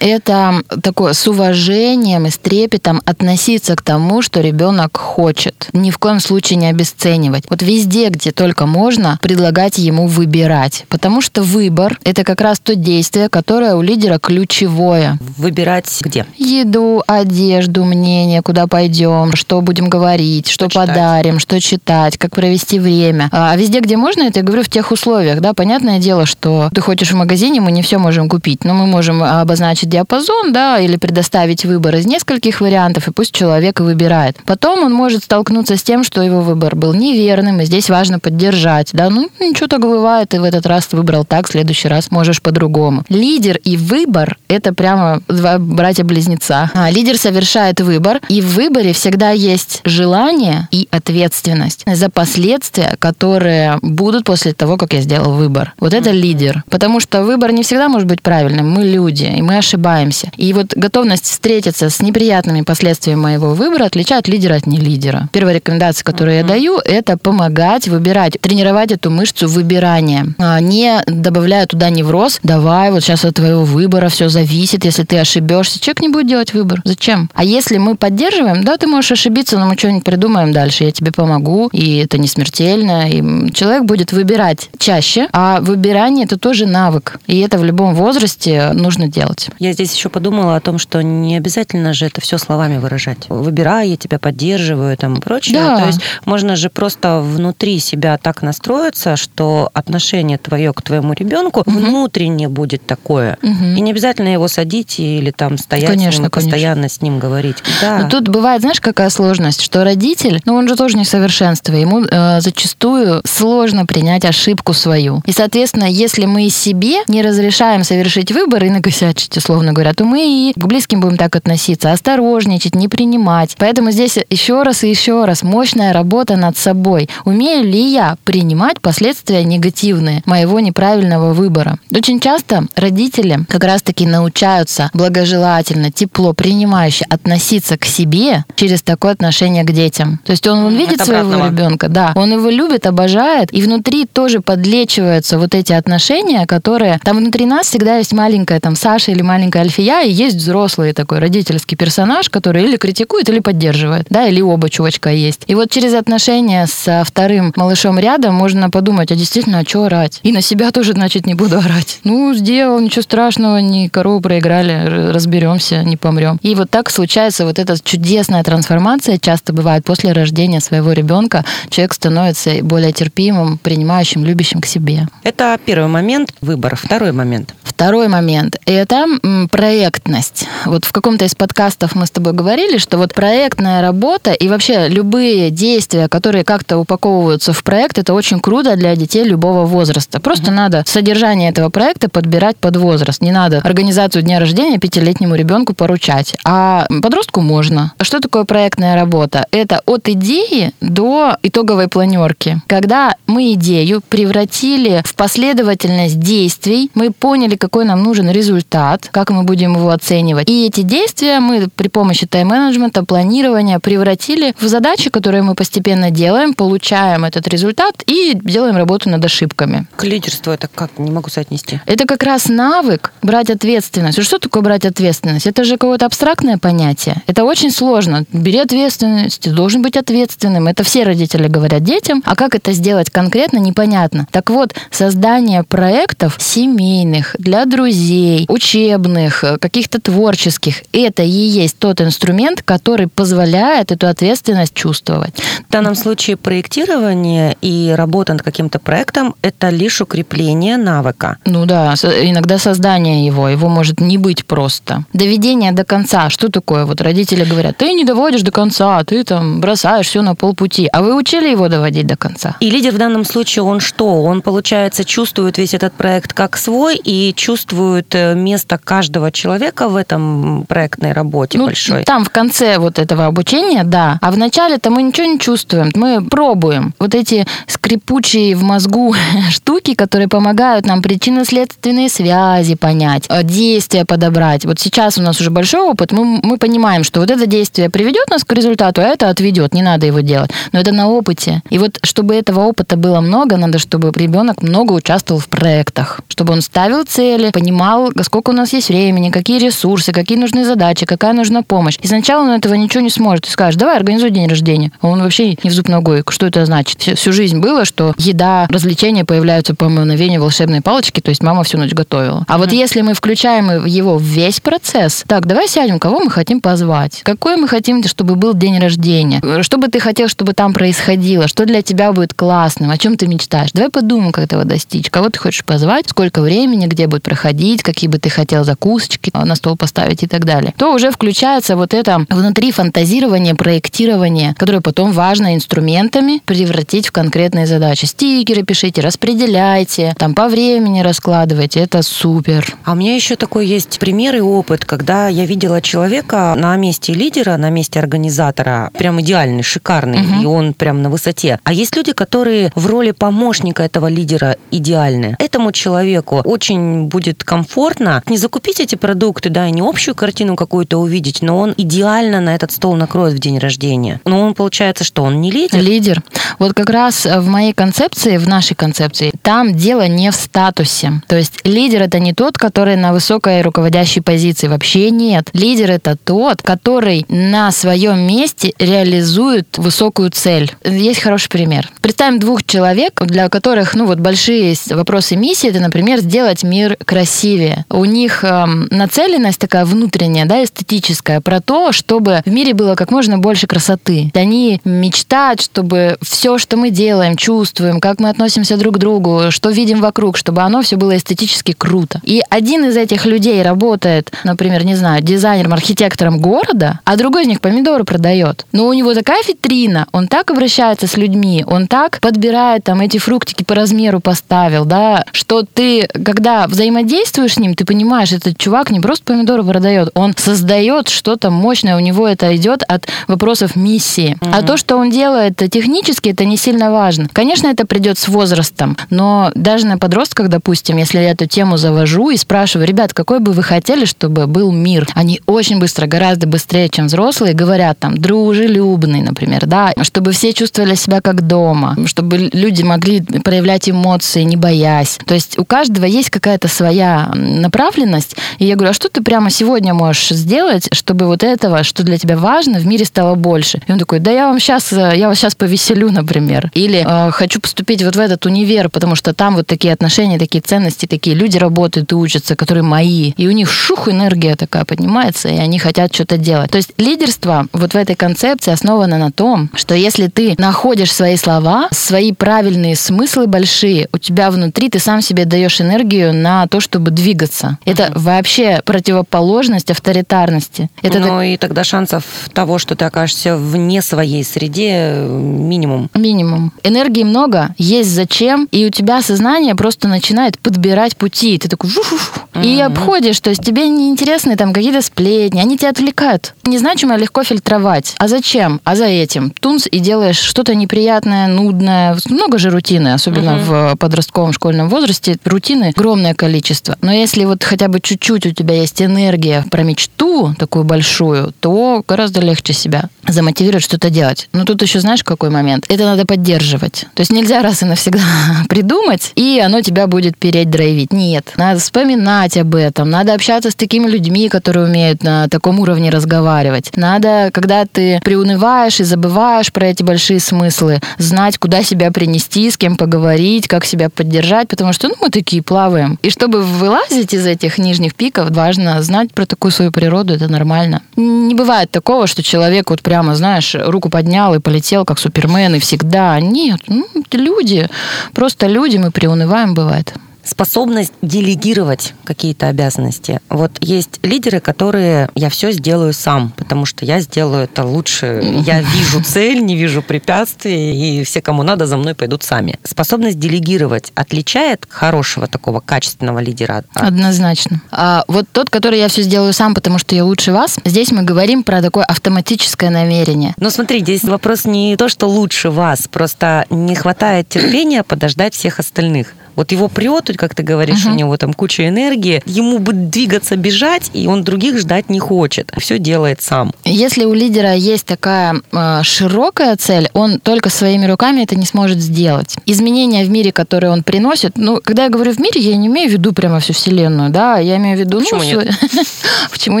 Это 0.00 0.62
такое 0.82 1.12
с 1.12 1.28
уважением 1.28 2.26
и 2.26 2.30
с 2.30 2.36
трепетом 2.36 3.00
относиться 3.04 3.76
к 3.76 3.82
тому, 3.82 4.22
что 4.22 4.40
ребенок 4.40 4.96
хочет. 4.96 5.68
Ни 5.72 5.92
в 5.92 5.98
коем 5.98 6.18
случае 6.18 6.56
не 6.56 6.66
обесценивать. 6.66 7.44
Вот 7.48 7.62
везде, 7.62 8.08
где 8.08 8.32
только 8.32 8.66
можно, 8.66 9.20
предлагать 9.22 9.78
ему 9.78 10.08
выбирать. 10.08 10.84
Потому 10.88 11.20
что 11.20 11.44
выбор– 11.44 11.96
это 12.04 12.24
как 12.24 12.40
раз 12.40 12.58
то 12.58 12.74
действие, 12.74 13.28
которое 13.28 13.76
у 13.76 13.82
лидера 13.82 14.18
ключевое. 14.18 15.16
Выбирать 15.44 16.00
где? 16.00 16.24
Еду, 16.38 17.02
одежду, 17.06 17.84
мнение, 17.84 18.40
куда 18.40 18.66
пойдем, 18.66 19.36
что 19.36 19.60
будем 19.60 19.90
говорить, 19.90 20.48
что, 20.48 20.70
Что 20.70 20.80
читать. 20.80 20.88
подарим, 20.88 21.38
что 21.38 21.60
читать, 21.60 22.16
как 22.16 22.30
провести 22.30 22.78
время. 22.78 23.28
А 23.30 23.54
везде, 23.54 23.80
где 23.80 23.98
можно, 23.98 24.22
это 24.22 24.38
я 24.38 24.42
говорю 24.42 24.62
в 24.62 24.70
тех 24.70 24.90
условиях, 24.90 25.40
да, 25.40 25.52
понятное 25.52 25.98
дело, 25.98 26.24
что 26.24 26.70
ты 26.74 26.80
хочешь 26.80 27.12
в 27.12 27.14
магазине, 27.14 27.60
мы 27.60 27.72
не 27.72 27.82
все 27.82 27.98
можем 27.98 28.30
купить, 28.30 28.64
но 28.64 28.72
мы 28.72 28.86
можем 28.86 29.22
обозначить 29.22 29.90
диапазон, 29.90 30.54
да, 30.54 30.78
или 30.78 30.96
предоставить 30.96 31.66
выбор 31.66 31.96
из 31.96 32.06
нескольких 32.06 32.62
вариантов, 32.62 33.06
и 33.08 33.12
пусть 33.12 33.32
человек 33.32 33.80
выбирает. 33.80 34.38
Потом 34.46 34.82
он 34.82 34.94
может 34.94 35.24
столкнуться 35.24 35.76
с 35.76 35.82
тем, 35.82 36.04
что 36.04 36.22
его 36.22 36.40
выбор 36.40 36.74
был 36.74 36.94
неверным, 36.94 37.60
и 37.60 37.66
здесь 37.66 37.90
важно 37.90 38.18
поддержать, 38.18 38.88
да, 38.94 39.10
ну 39.10 39.28
ничего 39.40 39.66
так 39.66 39.82
бывает, 39.82 40.30
ты 40.30 40.40
в 40.40 40.44
этот 40.44 40.64
раз 40.64 40.88
выбрал 40.92 41.26
так, 41.26 41.46
в 41.46 41.52
следующий 41.52 41.88
раз 41.88 42.10
можешь 42.10 42.40
по-другому. 42.40 43.04
Лидер 43.10 43.58
и 43.62 43.76
выбор– 43.76 44.38
это 44.48 44.72
прямо 44.72 45.20
два 45.34 45.58
братья-близнеца. 45.58 46.70
А, 46.74 46.90
лидер 46.90 47.16
совершает 47.18 47.80
выбор, 47.80 48.20
и 48.28 48.40
в 48.40 48.54
выборе 48.54 48.92
всегда 48.92 49.30
есть 49.30 49.80
желание 49.84 50.68
и 50.70 50.88
ответственность 50.90 51.84
за 51.86 52.10
последствия, 52.10 52.96
которые 52.98 53.78
будут 53.82 54.24
после 54.24 54.52
того, 54.52 54.76
как 54.76 54.92
я 54.92 55.00
сделал 55.00 55.32
выбор. 55.32 55.74
Вот 55.78 55.94
это 55.94 56.10
лидер. 56.10 56.64
Потому 56.70 57.00
что 57.00 57.22
выбор 57.24 57.52
не 57.52 57.62
всегда 57.62 57.88
может 57.88 58.08
быть 58.08 58.22
правильным. 58.22 58.70
Мы 58.70 58.84
люди, 58.84 59.24
и 59.24 59.42
мы 59.42 59.58
ошибаемся. 59.58 60.30
И 60.36 60.52
вот 60.52 60.74
готовность 60.74 61.24
встретиться 61.24 61.90
с 61.90 62.00
неприятными 62.00 62.62
последствиями 62.62 63.20
моего 63.20 63.54
выбора 63.54 63.84
отличает 63.84 64.28
лидера 64.28 64.54
от 64.54 64.66
нелидера. 64.66 65.28
Первая 65.32 65.56
рекомендация, 65.56 66.04
которую 66.04 66.36
я 66.36 66.44
даю, 66.44 66.78
это 66.78 67.16
помогать 67.18 67.88
выбирать, 67.88 68.40
тренировать 68.40 68.92
эту 68.92 69.10
мышцу 69.10 69.48
выбирания. 69.48 70.26
А, 70.38 70.60
Не 70.60 71.02
добавляя 71.06 71.66
туда 71.66 71.90
невроз, 71.90 72.38
давай, 72.42 72.90
вот 72.90 73.02
сейчас 73.02 73.24
от 73.24 73.36
твоего 73.36 73.64
выбора 73.64 74.08
все 74.08 74.28
зависит, 74.28 74.84
если 74.84 75.04
ты 75.04 75.18
ошибешься, 75.24 75.80
человек 75.80 76.00
не 76.00 76.08
будет 76.08 76.28
делать 76.28 76.54
выбор. 76.54 76.80
Зачем? 76.84 77.30
А 77.34 77.44
если 77.44 77.78
мы 77.78 77.96
поддерживаем, 77.96 78.62
да, 78.64 78.76
ты 78.76 78.86
можешь 78.86 79.12
ошибиться, 79.12 79.58
но 79.58 79.66
мы 79.66 79.76
что-нибудь 79.76 80.04
придумаем 80.04 80.52
дальше, 80.52 80.84
я 80.84 80.92
тебе 80.92 81.12
помогу, 81.12 81.68
и 81.72 81.96
это 81.96 82.18
не 82.18 82.28
смертельно, 82.28 83.10
и 83.10 83.50
человек 83.52 83.84
будет 83.84 84.12
выбирать 84.12 84.70
чаще, 84.78 85.28
а 85.32 85.60
выбирание 85.60 86.24
это 86.24 86.38
тоже 86.38 86.66
навык, 86.66 87.18
и 87.26 87.40
это 87.40 87.58
в 87.58 87.64
любом 87.64 87.94
возрасте 87.94 88.70
нужно 88.72 89.08
делать. 89.08 89.48
Я 89.58 89.72
здесь 89.72 89.94
еще 89.94 90.08
подумала 90.08 90.56
о 90.56 90.60
том, 90.60 90.78
что 90.78 91.02
не 91.02 91.36
обязательно 91.36 91.92
же 91.94 92.06
это 92.06 92.20
все 92.20 92.38
словами 92.38 92.78
выражать. 92.78 93.28
Выбирай, 93.28 93.90
я 93.90 93.96
тебя 93.96 94.18
поддерживаю, 94.18 94.96
там 94.96 95.14
и 95.16 95.20
прочее. 95.20 95.58
Да. 95.58 95.80
То 95.80 95.86
есть 95.86 96.00
можно 96.24 96.56
же 96.56 96.70
просто 96.70 97.20
внутри 97.20 97.78
себя 97.78 98.18
так 98.18 98.42
настроиться, 98.42 99.16
что 99.16 99.70
отношение 99.72 100.38
твое 100.38 100.72
к 100.72 100.82
твоему 100.82 101.14
ребенку 101.14 101.62
внутренне 101.66 102.48
будет 102.48 102.86
такое. 102.86 103.38
Мгм. 103.42 103.76
И 103.76 103.80
не 103.80 103.90
обязательно 103.90 104.28
его 104.28 104.48
садить 104.48 104.98
или 105.04 105.30
там 105.30 105.58
стоять 105.58 105.84
с 105.84 105.88
Конечно, 105.88 106.22
ним 106.22 106.26
и 106.26 106.30
конечно. 106.30 106.50
постоянно 106.50 106.88
с 106.88 107.00
ним 107.00 107.18
говорить. 107.18 107.56
Да. 107.80 107.98
Но 107.98 108.08
тут 108.08 108.28
бывает, 108.28 108.62
знаешь, 108.62 108.80
какая 108.80 109.10
сложность, 109.10 109.60
что 109.60 109.84
родитель, 109.84 110.40
ну 110.44 110.54
он 110.54 110.68
же 110.68 110.76
тоже 110.76 110.96
не 110.96 111.04
совершенство, 111.04 111.74
ему 111.74 112.02
э, 112.04 112.40
зачастую 112.40 113.22
сложно 113.24 113.86
принять 113.86 114.24
ошибку 114.24 114.72
свою. 114.72 115.22
И, 115.26 115.32
соответственно, 115.32 115.84
если 115.84 116.26
мы 116.26 116.48
себе 116.48 116.98
не 117.08 117.22
разрешаем 117.22 117.84
совершить 117.84 118.32
выбор 118.32 118.64
и 118.64 118.70
накосячить, 118.70 119.36
условно 119.36 119.72
говоря, 119.72 119.94
то 119.94 120.04
мы 120.04 120.50
и 120.50 120.52
к 120.54 120.66
близким 120.66 121.00
будем 121.00 121.16
так 121.16 121.36
относиться, 121.36 121.92
осторожничать, 121.92 122.74
не 122.74 122.88
принимать. 122.88 123.56
Поэтому 123.58 123.90
здесь 123.90 124.18
еще 124.30 124.62
раз 124.62 124.84
и 124.84 124.90
еще 124.90 125.24
раз 125.24 125.42
мощная 125.42 125.92
работа 125.92 126.36
над 126.36 126.56
собой. 126.56 127.08
Умею 127.24 127.64
ли 127.64 127.92
я 127.92 128.16
принимать 128.24 128.80
последствия 128.80 129.44
негативные 129.44 130.22
моего 130.26 130.60
неправильного 130.60 131.32
выбора? 131.32 131.78
Очень 131.94 132.20
часто 132.20 132.66
родители 132.74 133.40
как 133.48 133.64
раз-таки 133.64 134.06
научаются 134.06 134.90
благожелательно, 134.94 135.90
тепло, 135.90 136.32
принимающе 136.32 137.04
относиться 137.08 137.76
к 137.76 137.84
себе 137.84 138.44
через 138.56 138.82
такое 138.82 139.12
отношение 139.12 139.64
к 139.64 139.72
детям. 139.72 140.20
То 140.24 140.32
есть 140.32 140.46
он, 140.46 140.64
он 140.64 140.76
видит 140.76 141.00
от 141.00 141.06
своего 141.06 141.34
обратного. 141.34 141.50
ребенка, 141.50 141.88
да, 141.88 142.12
он 142.14 142.32
его 142.32 142.48
любит, 142.50 142.86
обожает, 142.86 143.52
и 143.52 143.62
внутри 143.62 144.06
тоже 144.06 144.40
подлечиваются 144.40 145.38
вот 145.38 145.54
эти 145.54 145.72
отношения, 145.72 146.46
которые 146.46 146.98
там 147.02 147.18
внутри 147.18 147.46
нас 147.46 147.66
всегда 147.66 147.98
есть 147.98 148.12
маленькая 148.12 148.60
там 148.60 148.76
Саша 148.76 149.10
или 149.10 149.22
маленькая 149.22 149.60
Альфия, 149.60 150.02
и 150.02 150.10
есть 150.10 150.36
взрослый 150.36 150.92
такой 150.92 151.18
родительский 151.18 151.76
персонаж, 151.76 152.30
который 152.30 152.64
или 152.64 152.76
критикует, 152.76 153.28
или 153.28 153.40
поддерживает, 153.40 154.06
да, 154.10 154.26
или 154.26 154.40
оба 154.40 154.70
чувачка 154.70 155.10
есть. 155.10 155.42
И 155.46 155.54
вот 155.54 155.70
через 155.70 155.94
отношения 155.94 156.66
со 156.66 157.02
вторым 157.04 157.52
малышом 157.56 157.98
рядом 157.98 158.34
можно 158.34 158.70
подумать, 158.70 159.10
а 159.12 159.16
действительно, 159.16 159.60
а 159.60 159.64
что 159.64 159.84
орать? 159.84 160.20
И 160.22 160.32
на 160.32 160.40
себя 160.40 160.70
тоже, 160.70 160.92
значит, 160.92 161.26
не 161.26 161.34
буду 161.34 161.58
орать. 161.58 162.00
Ну, 162.04 162.34
сделал, 162.34 162.80
ничего 162.80 163.02
страшного, 163.02 163.58
не 163.58 163.88
корову 163.88 164.20
проиграли, 164.20 164.83
разберемся, 164.84 165.82
не 165.82 165.96
помрем. 165.96 166.38
И 166.42 166.54
вот 166.54 166.70
так 166.70 166.90
случается 166.90 167.44
вот 167.44 167.58
эта 167.58 167.76
чудесная 167.82 168.42
трансформация, 168.42 169.18
часто 169.18 169.52
бывает 169.52 169.84
после 169.84 170.12
рождения 170.12 170.60
своего 170.60 170.92
ребенка, 170.92 171.44
человек 171.70 171.94
становится 171.94 172.62
более 172.62 172.92
терпимым, 172.92 173.58
принимающим, 173.58 174.24
любящим 174.24 174.60
к 174.60 174.66
себе. 174.66 175.08
Это 175.22 175.58
первый 175.64 175.88
момент 175.88 176.32
выбора. 176.40 176.76
Второй 176.76 177.12
момент. 177.12 177.54
Второй 177.74 178.06
момент– 178.06 178.56
это 178.66 179.04
проектность. 179.50 180.46
Вот 180.64 180.84
в 180.84 180.92
каком-то 180.92 181.24
из 181.24 181.34
подкастов 181.34 181.96
мы 181.96 182.06
с 182.06 182.10
тобой 182.10 182.32
говорили, 182.32 182.78
что 182.78 182.98
вот 182.98 183.12
проектная 183.12 183.82
работа 183.82 184.30
и 184.32 184.48
вообще 184.48 184.86
любые 184.88 185.50
действия, 185.50 186.08
которые 186.08 186.44
как-то 186.44 186.78
упаковываются 186.78 187.52
в 187.52 187.64
проект, 187.64 187.98
это 187.98 188.14
очень 188.14 188.38
круто 188.38 188.76
для 188.76 188.94
детей 188.94 189.24
любого 189.24 189.66
возраста. 189.66 190.20
Просто 190.20 190.52
надо 190.52 190.84
содержание 190.86 191.50
этого 191.50 191.68
проекта 191.68 192.08
подбирать 192.08 192.56
под 192.58 192.76
возраст. 192.76 193.20
Не 193.20 193.32
надо 193.32 193.58
организацию 193.58 194.22
дня 194.22 194.38
рождения 194.38 194.78
пятилетнему 194.78 195.34
ребенку 195.34 195.74
поручать. 195.74 196.36
А 196.44 196.86
подростку 197.02 197.40
можно. 197.40 197.92
Что 198.00 198.20
такое 198.20 198.44
проектная 198.44 198.94
работа? 198.94 199.46
Это 199.50 199.80
от 199.84 200.08
идеи 200.08 200.72
до 200.80 201.36
итоговой 201.42 201.88
планерки. 201.88 202.62
Когда 202.68 203.16
мы 203.26 203.52
идею 203.54 204.00
превратили 204.08 205.02
в 205.04 205.16
последовательность 205.16 206.20
действий, 206.20 206.92
мы 206.94 207.10
поняли, 207.10 207.56
какой 207.64 207.86
нам 207.86 208.02
нужен 208.02 208.30
результат, 208.30 209.08
как 209.10 209.30
мы 209.30 209.42
будем 209.42 209.74
его 209.74 209.88
оценивать. 209.88 210.50
И 210.50 210.66
эти 210.66 210.82
действия 210.82 211.40
мы 211.40 211.68
при 211.74 211.88
помощи 211.88 212.26
тайм-менеджмента, 212.26 213.06
планирования 213.06 213.78
превратили 213.78 214.54
в 214.60 214.66
задачи, 214.66 215.08
которые 215.08 215.42
мы 215.42 215.54
постепенно 215.54 216.10
делаем, 216.10 216.52
получаем 216.52 217.24
этот 217.24 217.48
результат 217.48 218.02
и 218.06 218.38
делаем 218.44 218.76
работу 218.76 219.08
над 219.08 219.24
ошибками. 219.24 219.86
К 219.96 220.04
лидерству 220.04 220.52
это 220.52 220.68
как? 220.68 220.98
Не 220.98 221.10
могу 221.10 221.30
соотнести. 221.30 221.80
Это 221.86 222.04
как 222.04 222.22
раз 222.22 222.48
навык 222.48 223.14
брать 223.22 223.48
ответственность. 223.48 224.22
Что 224.22 224.38
такое 224.38 224.62
брать 224.62 224.84
ответственность? 224.84 225.46
Это 225.46 225.64
же 225.64 225.78
какое-то 225.78 226.04
абстрактное 226.04 226.58
понятие. 226.58 227.22
Это 227.26 227.44
очень 227.44 227.70
сложно. 227.70 228.26
Бери 228.30 228.58
ответственность, 228.58 229.40
ты 229.40 229.50
должен 229.52 229.80
быть 229.80 229.96
ответственным. 229.96 230.68
Это 230.68 230.84
все 230.84 231.04
родители 231.04 231.48
говорят 231.48 231.82
детям. 231.82 232.22
А 232.26 232.36
как 232.36 232.54
это 232.54 232.72
сделать 232.72 233.08
конкретно, 233.08 233.56
непонятно. 233.56 234.26
Так 234.30 234.50
вот, 234.50 234.74
создание 234.90 235.62
проектов 235.62 236.36
семейных, 236.38 237.36
для 237.38 237.53
друзей, 237.64 238.46
учебных, 238.48 239.44
э, 239.44 239.58
каких-то 239.58 240.00
творческих, 240.00 240.82
это 240.92 241.22
и 241.22 241.28
есть 241.28 241.78
тот 241.78 242.00
инструмент, 242.00 242.62
который 242.62 243.06
позволяет 243.06 243.92
эту 243.92 244.06
ответственность 244.08 244.74
чувствовать. 244.74 245.34
В 245.68 245.72
данном 245.72 245.94
случае 245.94 246.36
проектирование 246.36 247.56
и 247.62 247.94
работа 247.96 248.32
над 248.32 248.42
каким-то 248.42 248.78
проектом– 248.78 249.34
это 249.42 249.70
лишь 249.70 250.00
укрепление 250.00 250.76
навыка. 250.76 251.38
Ну 251.46 251.66
да, 251.66 251.94
иногда 251.94 252.58
создание 252.58 253.24
его, 253.26 253.48
его 253.48 253.68
может 253.68 254.00
не 254.00 254.18
быть 254.18 254.44
просто. 254.46 255.04
Доведение 255.12 255.72
до 255.72 255.84
конца, 255.84 256.30
что 256.30 256.48
такое? 256.48 256.84
Вот 256.84 257.00
родители 257.00 257.44
говорят, 257.44 257.76
ты 257.76 257.92
не 257.92 258.04
доводишь 258.04 258.42
до 258.42 258.50
конца, 258.50 259.02
ты 259.04 259.24
там 259.24 259.60
бросаешь 259.60 260.06
все 260.06 260.22
на 260.22 260.34
полпути. 260.34 260.88
А 260.92 261.02
вы 261.02 261.14
учили 261.14 261.48
его 261.48 261.68
доводить 261.68 262.06
до 262.06 262.16
конца? 262.16 262.56
И 262.60 262.70
лидер 262.70 262.92
в 262.92 262.98
данном 262.98 263.24
случае, 263.24 263.62
он 263.62 263.80
что? 263.80 264.22
Он, 264.22 264.42
получается, 264.42 265.04
чувствует 265.04 265.58
весь 265.58 265.74
этот 265.74 265.92
проект 265.92 266.32
как 266.32 266.56
свой 266.56 266.96
и 266.96 267.32
чувствует 267.44 268.14
э, 268.14 268.34
место 268.34 268.78
каждого 268.82 269.30
человека 269.30 269.90
в 269.90 269.96
этом 269.96 270.64
проектной 270.66 271.12
работе 271.12 271.58
Ну, 271.58 271.66
большой. 271.66 272.02
там 272.04 272.24
в 272.24 272.30
конце 272.30 272.78
вот 272.78 272.98
этого 272.98 273.26
обучения, 273.26 273.84
да. 273.84 274.18
А 274.22 274.30
в 274.30 274.38
начале-то 274.38 274.88
мы 274.88 275.02
ничего 275.02 275.26
не 275.26 275.38
чувствуем. 275.38 275.90
Мы 275.94 276.24
пробуем. 276.24 276.94
Вот 276.98 277.14
эти 277.14 277.46
скрипучие 277.66 278.56
в 278.56 278.62
мозгу 278.62 279.14
штуки, 279.50 279.94
которые 279.94 280.26
помогают 280.26 280.86
нам 280.86 281.02
причинно-следственные 281.02 282.08
связи 282.08 282.76
понять, 282.76 283.26
э, 283.28 283.42
действия 283.42 284.06
подобрать. 284.06 284.64
Вот 284.64 284.80
сейчас 284.80 285.18
у 285.18 285.22
нас 285.22 285.38
уже 285.38 285.50
большой 285.50 285.82
опыт, 285.82 286.12
мы, 286.12 286.40
мы 286.42 286.56
понимаем, 286.56 287.04
что 287.04 287.20
вот 287.20 287.30
это 287.30 287.44
действие 287.46 287.90
приведет 287.90 288.30
нас 288.30 288.42
к 288.44 288.52
результату, 288.54 289.02
а 289.02 289.04
это 289.04 289.28
отведет, 289.28 289.74
не 289.74 289.82
надо 289.82 290.06
его 290.06 290.20
делать. 290.20 290.50
Но 290.72 290.80
это 290.80 290.92
на 290.92 291.10
опыте. 291.10 291.60
И 291.68 291.76
вот 291.76 291.98
чтобы 292.02 292.34
этого 292.36 292.60
опыта 292.60 292.96
было 292.96 293.20
много, 293.20 293.58
надо, 293.58 293.78
чтобы 293.78 294.10
ребенок 294.18 294.62
много 294.62 294.92
участвовал 294.94 295.42
в 295.42 295.48
проектах, 295.48 296.22
чтобы 296.28 296.54
он 296.54 296.62
ставил 296.62 297.04
цели, 297.04 297.33
понимал, 297.52 298.10
сколько 298.22 298.50
у 298.50 298.52
нас 298.52 298.72
есть 298.72 298.88
времени, 298.88 299.30
какие 299.30 299.58
ресурсы, 299.58 300.12
какие 300.12 300.38
нужны 300.38 300.64
задачи, 300.64 301.06
какая 301.06 301.32
нужна 301.32 301.62
помощь. 301.62 301.98
И 302.02 302.06
сначала 302.06 302.42
он 302.44 302.50
этого 302.50 302.74
ничего 302.74 303.00
не 303.02 303.10
сможет. 303.10 303.44
Ты 303.44 303.50
скажешь, 303.50 303.78
давай 303.78 303.96
организуй 303.96 304.30
день 304.30 304.48
рождения. 304.48 304.92
А 305.00 305.08
он 305.08 305.22
вообще 305.22 305.56
не 305.62 305.70
в 305.70 305.72
зуб 305.72 305.88
ногой. 305.88 306.22
Что 306.28 306.46
это 306.46 306.64
значит? 306.66 307.00
Всю- 307.00 307.14
Всю 307.16 307.32
жизнь 307.32 307.58
было, 307.58 307.84
что 307.84 308.14
еда, 308.18 308.66
развлечения 308.68 309.24
появляются 309.24 309.74
по 309.74 309.88
мгновению 309.88 310.40
волшебной 310.42 310.80
палочки, 310.82 311.20
то 311.20 311.30
есть 311.30 311.42
мама 311.42 311.64
всю 311.64 311.78
ночь 311.78 311.92
готовила. 311.92 312.44
А 312.48 312.58
вот 312.58 312.70
если 312.72 313.00
мы 313.00 313.14
включаем 313.14 313.86
его 313.86 314.16
в 314.18 314.22
весь 314.22 314.60
процесс, 314.60 315.24
так, 315.26 315.46
давай 315.46 315.68
сядем, 315.68 315.98
кого 315.98 316.20
мы 316.20 316.30
хотим 316.30 316.60
позвать, 316.60 317.22
какой 317.24 317.56
мы 317.56 317.66
хотим, 317.68 318.02
чтобы 318.04 318.34
был 318.36 318.52
день 318.54 318.78
рождения, 318.78 319.40
что 319.62 319.78
бы 319.78 319.88
ты 319.88 320.00
хотел, 320.00 320.28
чтобы 320.28 320.52
там 320.52 320.72
происходило, 320.72 321.48
что 321.48 321.64
для 321.66 321.82
тебя 321.82 322.12
будет 322.12 322.34
классным, 322.34 322.90
о 322.90 322.98
чем 322.98 323.16
ты 323.16 323.26
мечтаешь. 323.26 323.70
Давай 323.72 323.90
подумаем, 323.90 324.32
как 324.32 324.44
этого 324.44 324.64
достичь, 324.64 325.10
кого 325.10 325.30
ты 325.30 325.38
хочешь 325.38 325.64
позвать, 325.64 326.08
сколько 326.08 326.42
времени, 326.42 326.86
где 326.86 327.06
будет 327.06 327.23
проходить, 327.24 327.82
какие 327.82 328.08
бы 328.08 328.18
ты 328.18 328.28
хотел 328.30 328.62
закусочки 328.64 329.32
на 329.34 329.56
стол 329.56 329.76
поставить 329.76 330.22
и 330.22 330.26
так 330.28 330.44
далее. 330.44 330.72
То 330.76 330.94
уже 330.94 331.10
включается 331.10 331.74
вот 331.76 331.92
это 331.94 332.24
внутри 332.28 332.70
фантазирование, 332.70 333.54
проектирование, 333.56 334.54
которое 334.56 334.80
потом 334.80 335.10
важно 335.12 335.54
инструментами 335.54 336.40
превратить 336.44 337.08
в 337.08 337.12
конкретные 337.12 337.66
задачи. 337.66 338.04
Стикеры 338.04 338.62
пишите, 338.62 339.00
распределяйте, 339.00 340.14
там 340.18 340.34
по 340.34 340.48
времени 340.48 341.00
раскладывайте, 341.00 341.80
это 341.80 342.02
супер. 342.02 342.76
А 342.84 342.92
у 342.92 342.94
меня 342.94 343.14
еще 343.14 343.36
такой 343.36 343.66
есть 343.66 343.98
пример 343.98 344.36
и 344.36 344.40
опыт, 344.40 344.84
когда 344.84 345.28
я 345.28 345.46
видела 345.46 345.80
человека 345.82 346.54
на 346.56 346.76
месте 346.76 347.12
лидера, 347.14 347.56
на 347.56 347.70
месте 347.70 347.98
организатора, 347.98 348.90
прям 348.96 349.20
идеальный, 349.20 349.62
шикарный, 349.62 350.18
Мгм. 350.18 350.42
и 350.42 350.46
он 350.46 350.74
прям 350.74 351.02
на 351.02 351.10
высоте. 351.10 351.58
А 351.64 351.72
есть 351.72 351.96
люди, 351.96 352.12
которые 352.12 352.70
в 352.74 352.86
роли 352.86 353.10
помощника 353.12 353.82
этого 353.82 354.06
лидера 354.08 354.56
идеальны. 354.70 355.36
Этому 355.38 355.72
человеку 355.72 356.36
очень 356.44 357.06
будет 357.14 357.44
комфортно 357.44 358.24
не 358.26 358.38
закупить 358.38 358.80
эти 358.80 358.96
продукты, 358.96 359.48
да, 359.48 359.68
и 359.68 359.70
не 359.70 359.82
общую 359.82 360.16
картину 360.16 360.56
какую-то 360.56 360.98
увидеть, 360.98 361.42
но 361.42 361.58
он 361.60 361.72
идеально 361.76 362.40
на 362.40 362.56
этот 362.56 362.72
стол 362.72 362.96
накроет 362.96 363.34
в 363.34 363.38
день 363.38 363.58
рождения. 363.58 364.20
Но 364.24 364.40
он 364.40 364.54
получается, 364.54 365.04
что 365.04 365.22
он 365.22 365.40
не 365.40 365.52
лидер, 365.52 365.80
Лидер. 365.80 366.22
Вот 366.58 366.74
как 366.74 366.90
раз 366.90 367.24
в 367.24 367.46
моей 367.46 367.72
концепции, 367.72 368.36
в 368.36 368.48
нашей 368.48 368.74
концепции, 368.74 369.32
там 369.42 369.76
дело 369.76 370.08
не 370.08 370.32
в 370.32 370.34
статусе. 370.34 371.22
То 371.28 371.36
есть 371.36 371.60
лидер 371.64 372.02
это 372.02 372.18
не 372.18 372.32
тот, 372.32 372.58
который 372.58 372.96
на 372.96 373.12
высокой 373.12 373.62
руководящей 373.62 374.22
позиции. 374.22 374.66
Вообще 374.66 375.10
нет. 375.10 375.50
Лидер 375.52 375.92
это 375.92 376.16
тот, 376.16 376.62
который 376.62 377.26
на 377.28 377.70
своем 377.70 378.26
месте 378.26 378.72
реализует 378.78 379.78
высокую 379.78 380.30
цель. 380.30 380.74
Есть 380.84 381.20
хороший 381.20 381.48
пример. 381.48 381.88
Представим 382.00 382.40
двух 382.40 382.64
человек, 382.64 383.22
для 383.22 383.48
которых, 383.48 383.94
ну 383.94 384.06
вот 384.06 384.18
большие 384.18 384.74
вопросы 384.90 385.36
миссии, 385.36 385.70
это, 385.70 385.80
например, 385.80 386.20
сделать 386.20 386.64
мир 386.64 386.96
красивее. 387.04 387.84
У 387.90 388.04
них 388.04 388.44
эм, 388.44 388.88
нацеленность 388.90 389.58
такая 389.58 389.84
внутренняя, 389.84 390.46
да, 390.46 390.62
эстетическая, 390.64 391.40
про 391.40 391.60
то, 391.60 391.92
чтобы 391.92 392.42
в 392.44 392.50
мире 392.50 392.74
было 392.74 392.94
как 392.94 393.10
можно 393.10 393.38
больше 393.38 393.66
красоты. 393.66 394.30
Они 394.34 394.80
мечтают, 394.84 395.60
чтобы 395.60 396.16
все, 396.22 396.58
что 396.58 396.76
мы 396.76 396.90
делаем, 396.90 397.36
чувствуем, 397.36 398.00
как 398.00 398.20
мы 398.20 398.30
относимся 398.30 398.76
друг 398.76 398.96
к 398.96 398.98
другу, 398.98 399.50
что 399.50 399.70
видим 399.70 400.00
вокруг, 400.00 400.36
чтобы 400.36 400.62
оно 400.62 400.82
все 400.82 400.96
было 400.96 401.16
эстетически 401.16 401.72
круто. 401.72 402.20
И 402.24 402.42
один 402.50 402.84
из 402.84 402.96
этих 402.96 403.26
людей 403.26 403.62
работает, 403.62 404.32
например, 404.44 404.84
не 404.84 404.94
знаю, 404.96 405.22
дизайнером, 405.22 405.72
архитектором 405.72 406.38
города, 406.38 407.00
а 407.04 407.16
другой 407.16 407.42
из 407.42 407.48
них 407.48 407.60
помидоры 407.60 408.04
продает. 408.04 408.66
Но 408.72 408.86
у 408.86 408.92
него 408.92 409.14
такая 409.14 409.42
витрина, 409.46 410.06
он 410.12 410.28
так 410.28 410.50
обращается 410.50 411.06
с 411.06 411.16
людьми, 411.16 411.64
он 411.66 411.86
так 411.86 412.20
подбирает 412.20 412.84
там 412.84 413.00
эти 413.00 413.18
фруктики 413.18 413.62
по 413.64 413.74
размеру 413.74 414.20
поставил, 414.20 414.84
да, 414.84 415.24
что 415.32 415.62
ты, 415.62 416.08
когда 416.24 416.66
взаимодействуешь 416.66 416.93
с 417.00 417.58
ним, 417.58 417.74
ты 417.74 417.84
понимаешь, 417.84 418.32
этот 418.32 418.58
чувак 418.58 418.90
не 418.90 419.00
просто 419.00 419.24
помидоры 419.24 419.64
продает, 419.64 420.10
он 420.14 420.34
создает 420.36 421.08
что-то 421.08 421.50
мощное, 421.50 421.96
у 421.96 422.00
него 422.00 422.26
это 422.28 422.54
идет 422.56 422.82
от 422.86 423.06
вопросов 423.28 423.76
миссии. 423.76 424.36
Mm-hmm. 424.40 424.50
А 424.52 424.62
то, 424.62 424.76
что 424.76 424.96
он 424.96 425.10
делает 425.10 425.56
технически, 425.70 426.30
это 426.30 426.44
не 426.44 426.56
сильно 426.56 426.90
важно. 426.90 427.28
Конечно, 427.32 427.68
это 427.68 427.86
придет 427.86 428.18
с 428.18 428.28
возрастом, 428.28 428.96
но 429.10 429.50
даже 429.54 429.86
на 429.86 429.98
подростках, 429.98 430.48
допустим, 430.48 430.96
если 430.96 431.18
я 431.18 431.30
эту 431.30 431.46
тему 431.46 431.76
завожу 431.76 432.30
и 432.30 432.36
спрашиваю, 432.36 432.86
ребят, 432.86 433.12
какой 433.12 433.40
бы 433.40 433.52
вы 433.52 433.62
хотели, 433.62 434.04
чтобы 434.04 434.46
был 434.46 434.72
мир? 434.72 435.06
Они 435.14 435.40
очень 435.46 435.78
быстро, 435.78 436.06
гораздо 436.06 436.46
быстрее, 436.46 436.88
чем 436.88 437.06
взрослые, 437.06 437.54
говорят 437.54 437.98
там, 437.98 438.16
дружелюбный, 438.18 439.22
например, 439.22 439.66
да, 439.66 439.92
чтобы 440.02 440.32
все 440.32 440.52
чувствовали 440.52 440.94
себя 440.94 441.20
как 441.20 441.46
дома, 441.46 441.96
чтобы 442.06 442.50
люди 442.52 442.82
могли 442.82 443.20
проявлять 443.20 443.88
эмоции, 443.88 444.42
не 444.42 444.56
боясь. 444.56 445.18
То 445.26 445.34
есть 445.34 445.58
у 445.58 445.64
каждого 445.64 446.04
есть 446.04 446.30
какая-то 446.30 446.68
своя 446.74 447.30
направленность. 447.34 448.36
И 448.58 448.66
я 448.66 448.74
говорю, 448.74 448.90
а 448.90 448.94
что 448.94 449.08
ты 449.08 449.22
прямо 449.22 449.50
сегодня 449.50 449.94
можешь 449.94 450.28
сделать, 450.30 450.88
чтобы 450.92 451.26
вот 451.26 451.42
этого, 451.42 451.84
что 451.84 452.02
для 452.02 452.18
тебя 452.18 452.36
важно, 452.36 452.78
в 452.78 452.86
мире 452.86 453.04
стало 453.04 453.34
больше? 453.34 453.80
И 453.86 453.92
он 453.92 453.98
такой, 453.98 454.18
да 454.18 454.30
я 454.30 454.48
вам 454.48 454.60
сейчас, 454.60 454.92
я 454.92 455.28
вас 455.28 455.38
сейчас 455.38 455.54
повеселю, 455.54 456.10
например. 456.10 456.70
Или 456.74 457.04
э, 457.06 457.30
хочу 457.30 457.60
поступить 457.60 458.02
вот 458.02 458.16
в 458.16 458.20
этот 458.20 458.44
универ, 458.46 458.88
потому 458.88 459.14
что 459.14 459.32
там 459.32 459.54
вот 459.56 459.66
такие 459.66 459.92
отношения, 459.92 460.38
такие 460.38 460.60
ценности, 460.60 461.06
такие 461.06 461.36
люди 461.36 461.58
работают 461.58 462.12
и 462.12 462.14
учатся, 462.14 462.56
которые 462.56 462.82
мои. 462.82 463.32
И 463.36 463.48
у 463.48 463.52
них 463.52 463.70
шух, 463.70 464.08
энергия 464.08 464.56
такая 464.56 464.84
поднимается, 464.84 465.48
и 465.48 465.56
они 465.56 465.78
хотят 465.78 466.14
что-то 466.14 466.36
делать. 466.36 466.70
То 466.70 466.78
есть 466.78 466.92
лидерство 466.98 467.66
вот 467.72 467.94
в 467.94 467.96
этой 467.96 468.16
концепции 468.16 468.72
основано 468.72 469.18
на 469.18 469.30
том, 469.30 469.70
что 469.74 469.94
если 469.94 470.28
ты 470.28 470.54
находишь 470.58 471.12
свои 471.12 471.36
слова, 471.36 471.88
свои 471.90 472.32
правильные 472.32 472.96
смыслы 472.96 473.46
большие, 473.46 474.08
у 474.12 474.18
тебя 474.18 474.50
внутри 474.50 474.88
ты 474.88 474.98
сам 474.98 475.20
себе 475.22 475.44
даешь 475.44 475.80
энергию 475.80 476.34
на 476.34 476.63
то, 476.66 476.80
чтобы 476.80 477.10
двигаться. 477.10 477.78
Это 477.84 478.04
uh-huh. 478.04 478.18
вообще 478.18 478.82
противоположность 478.84 479.90
авторитарности. 479.90 480.90
Это 481.02 481.18
ну 481.18 481.26
так... 481.26 481.44
и 481.44 481.56
тогда 481.56 481.84
шансов 481.84 482.24
того, 482.52 482.78
что 482.78 482.96
ты 482.96 483.04
окажешься 483.04 483.56
вне 483.56 484.02
своей 484.02 484.44
среде, 484.44 485.26
минимум. 485.28 486.10
Минимум. 486.14 486.72
Энергии 486.82 487.22
много, 487.22 487.74
есть 487.78 488.10
зачем, 488.10 488.68
и 488.70 488.86
у 488.86 488.90
тебя 488.90 489.22
сознание 489.22 489.74
просто 489.74 490.08
начинает 490.08 490.58
подбирать 490.58 491.16
пути. 491.16 491.58
Ты 491.58 491.68
такой 491.68 491.90
uh-huh. 491.90 492.64
и 492.64 492.80
обходишь, 492.80 493.40
то 493.40 493.50
есть 493.50 493.64
тебе 493.64 493.88
не 493.88 494.08
интересны 494.08 494.56
там 494.56 494.72
какие-то 494.72 495.02
сплетни, 495.02 495.60
они 495.60 495.76
тебя 495.78 495.90
отвлекают. 495.90 496.54
Незначимо 496.64 497.16
легко 497.16 497.42
фильтровать. 497.44 498.14
А 498.18 498.28
зачем? 498.28 498.80
А 498.84 498.96
за 498.96 499.06
этим. 499.06 499.52
Тунс 499.60 499.86
и 499.90 499.98
делаешь 499.98 500.38
что-то 500.38 500.74
неприятное, 500.74 501.48
нудное. 501.48 502.16
Много 502.28 502.58
же 502.58 502.70
рутины, 502.70 503.14
особенно 503.14 503.50
uh-huh. 503.50 503.94
в 503.94 503.96
подростковом 503.96 504.52
школьном 504.52 504.88
возрасте. 504.88 505.36
Рутины 505.44 505.92
огромное 505.96 506.34
количество. 506.54 506.96
Но 507.00 507.12
если 507.12 507.44
вот 507.44 507.64
хотя 507.64 507.88
бы 507.88 508.00
чуть-чуть 508.00 508.46
у 508.46 508.50
тебя 508.52 508.74
есть 508.74 509.02
энергия 509.02 509.64
про 509.70 509.82
мечту 509.82 510.54
такую 510.56 510.84
большую, 510.84 511.52
то 511.60 512.04
гораздо 512.06 512.40
легче 512.40 512.72
себя 512.72 513.08
замотивировать 513.26 513.82
что-то 513.82 514.10
делать. 514.10 514.48
Но 514.52 514.64
тут 514.64 514.82
еще 514.82 515.00
знаешь, 515.00 515.24
какой 515.24 515.50
момент? 515.50 515.86
Это 515.88 516.04
надо 516.04 516.24
поддерживать. 516.24 517.06
То 517.14 517.20
есть 517.20 517.32
нельзя 517.32 517.62
раз 517.62 517.82
и 517.82 517.86
навсегда 517.86 518.20
придумать, 518.68 519.32
и 519.34 519.60
оно 519.64 519.80
тебя 519.80 520.06
будет 520.06 520.36
переть, 520.36 520.70
драйвить. 520.70 521.12
Нет. 521.12 521.52
Надо 521.56 521.80
вспоминать 521.80 522.56
об 522.56 522.74
этом. 522.74 523.10
Надо 523.10 523.34
общаться 523.34 523.70
с 523.70 523.74
такими 523.74 524.06
людьми, 524.08 524.48
которые 524.48 524.86
умеют 524.86 525.24
на 525.24 525.48
таком 525.48 525.80
уровне 525.80 526.10
разговаривать. 526.10 526.96
Надо, 526.96 527.50
когда 527.52 527.84
ты 527.84 528.20
приунываешь 528.22 529.00
и 529.00 529.04
забываешь 529.04 529.72
про 529.72 529.88
эти 529.88 530.02
большие 530.04 530.38
смыслы, 530.38 531.00
знать, 531.18 531.58
куда 531.58 531.82
себя 531.82 532.12
принести, 532.12 532.70
с 532.70 532.76
кем 532.76 532.96
поговорить, 532.96 533.66
как 533.66 533.84
себя 533.84 534.08
поддержать, 534.08 534.68
потому 534.68 534.92
что 534.92 535.08
ну, 535.08 535.14
мы 535.20 535.30
такие 535.30 535.62
плаваем. 535.62 536.18
И 536.22 536.30
чтобы 536.44 536.62
вылазить 536.62 537.32
из 537.32 537.46
этих 537.46 537.78
нижних 537.78 538.14
пиков, 538.14 538.50
важно 538.50 539.02
знать 539.02 539.32
про 539.32 539.46
такую 539.46 539.72
свою 539.72 539.90
природу, 539.90 540.34
это 540.34 540.46
нормально. 540.46 541.00
Не 541.16 541.54
бывает 541.54 541.90
такого, 541.90 542.26
что 542.26 542.42
человек 542.42 542.90
вот 542.90 543.00
прямо, 543.00 543.34
знаешь, 543.34 543.74
руку 543.74 544.10
поднял 544.10 544.54
и 544.54 544.58
полетел, 544.58 545.06
как 545.06 545.18
Супермен, 545.18 545.74
и 545.74 545.78
всегда. 545.78 546.38
Нет, 546.40 546.80
ну, 546.86 547.06
люди, 547.32 547.88
просто 548.34 548.66
люди, 548.66 548.98
мы 548.98 549.10
приунываем, 549.10 549.72
бывает 549.72 550.12
способность 550.44 551.12
делегировать 551.22 552.14
какие-то 552.24 552.68
обязанности. 552.68 553.40
Вот 553.48 553.72
есть 553.80 554.20
лидеры, 554.22 554.60
которые 554.60 555.30
я 555.34 555.50
все 555.50 555.72
сделаю 555.72 556.12
сам, 556.12 556.52
потому 556.56 556.86
что 556.86 557.04
я 557.04 557.20
сделаю 557.20 557.64
это 557.64 557.84
лучше. 557.84 558.40
Я 558.64 558.80
вижу 558.80 559.22
цель, 559.22 559.64
не 559.64 559.76
вижу 559.76 560.02
препятствий, 560.02 561.20
и 561.20 561.24
все, 561.24 561.40
кому 561.40 561.62
надо, 561.62 561.86
за 561.86 561.96
мной 561.96 562.14
пойдут 562.14 562.42
сами. 562.42 562.78
Способность 562.84 563.38
делегировать 563.38 564.12
отличает 564.14 564.86
хорошего 564.88 565.46
такого 565.46 565.80
качественного 565.80 566.38
лидера? 566.40 566.84
Однозначно. 566.94 567.82
А 567.90 568.24
вот 568.28 568.46
тот, 568.52 568.70
который 568.70 568.98
я 568.98 569.08
все 569.08 569.22
сделаю 569.22 569.52
сам, 569.52 569.74
потому 569.74 569.98
что 569.98 570.14
я 570.14 570.24
лучше 570.24 570.52
вас, 570.52 570.78
здесь 570.84 571.12
мы 571.12 571.22
говорим 571.22 571.62
про 571.64 571.82
такое 571.82 572.04
автоматическое 572.04 572.90
намерение. 572.90 573.54
Но 573.58 573.70
смотри, 573.70 574.00
здесь 574.00 574.24
вопрос 574.24 574.64
не 574.64 574.96
то, 574.96 575.08
что 575.08 575.26
лучше 575.28 575.70
вас, 575.70 576.08
просто 576.08 576.66
не 576.70 576.94
хватает 576.94 577.48
терпения 577.48 578.02
подождать 578.02 578.54
всех 578.54 578.78
остальных. 578.78 579.34
Вот 579.56 579.72
его 579.72 579.88
прет, 579.88 580.30
как 580.36 580.54
ты 580.54 580.62
говоришь, 580.62 581.06
uh-huh. 581.06 581.12
у 581.12 581.14
него 581.14 581.36
там 581.36 581.52
куча 581.52 581.88
энергии, 581.88 582.42
ему 582.46 582.78
бы 582.78 582.92
двигаться, 582.92 583.56
бежать, 583.56 584.10
и 584.12 584.26
он 584.26 584.44
других 584.44 584.78
ждать 584.78 585.10
не 585.10 585.18
хочет. 585.18 585.72
Все 585.78 585.98
делает 585.98 586.40
сам. 586.40 586.72
Если 586.84 587.24
у 587.24 587.32
лидера 587.32 587.74
есть 587.74 588.06
такая 588.06 588.60
э, 588.72 589.00
широкая 589.02 589.76
цель, 589.76 590.08
он 590.12 590.38
только 590.38 590.70
своими 590.70 591.06
руками 591.06 591.42
это 591.42 591.56
не 591.56 591.66
сможет 591.66 592.00
сделать. 592.00 592.56
Изменения 592.66 593.24
в 593.24 593.30
мире, 593.30 593.52
которые 593.52 593.90
он 593.90 594.02
приносит, 594.02 594.56
ну, 594.56 594.80
когда 594.82 595.04
я 595.04 595.10
говорю 595.10 595.32
в 595.32 595.38
мире, 595.38 595.60
я 595.60 595.76
не 595.76 595.88
имею 595.88 596.08
в 596.08 596.12
виду 596.12 596.32
прямо 596.32 596.60
всю 596.60 596.72
вселенную, 596.72 597.30
да, 597.30 597.58
я 597.58 597.76
имею 597.76 597.96
в 597.96 598.00
виду... 598.00 598.20
Почему 598.20 598.40
ну, 598.40 598.62
нет? 598.62 598.74
Почему 599.50 599.80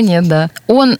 нет, 0.00 0.28
да. 0.28 0.50
Он 0.66 0.98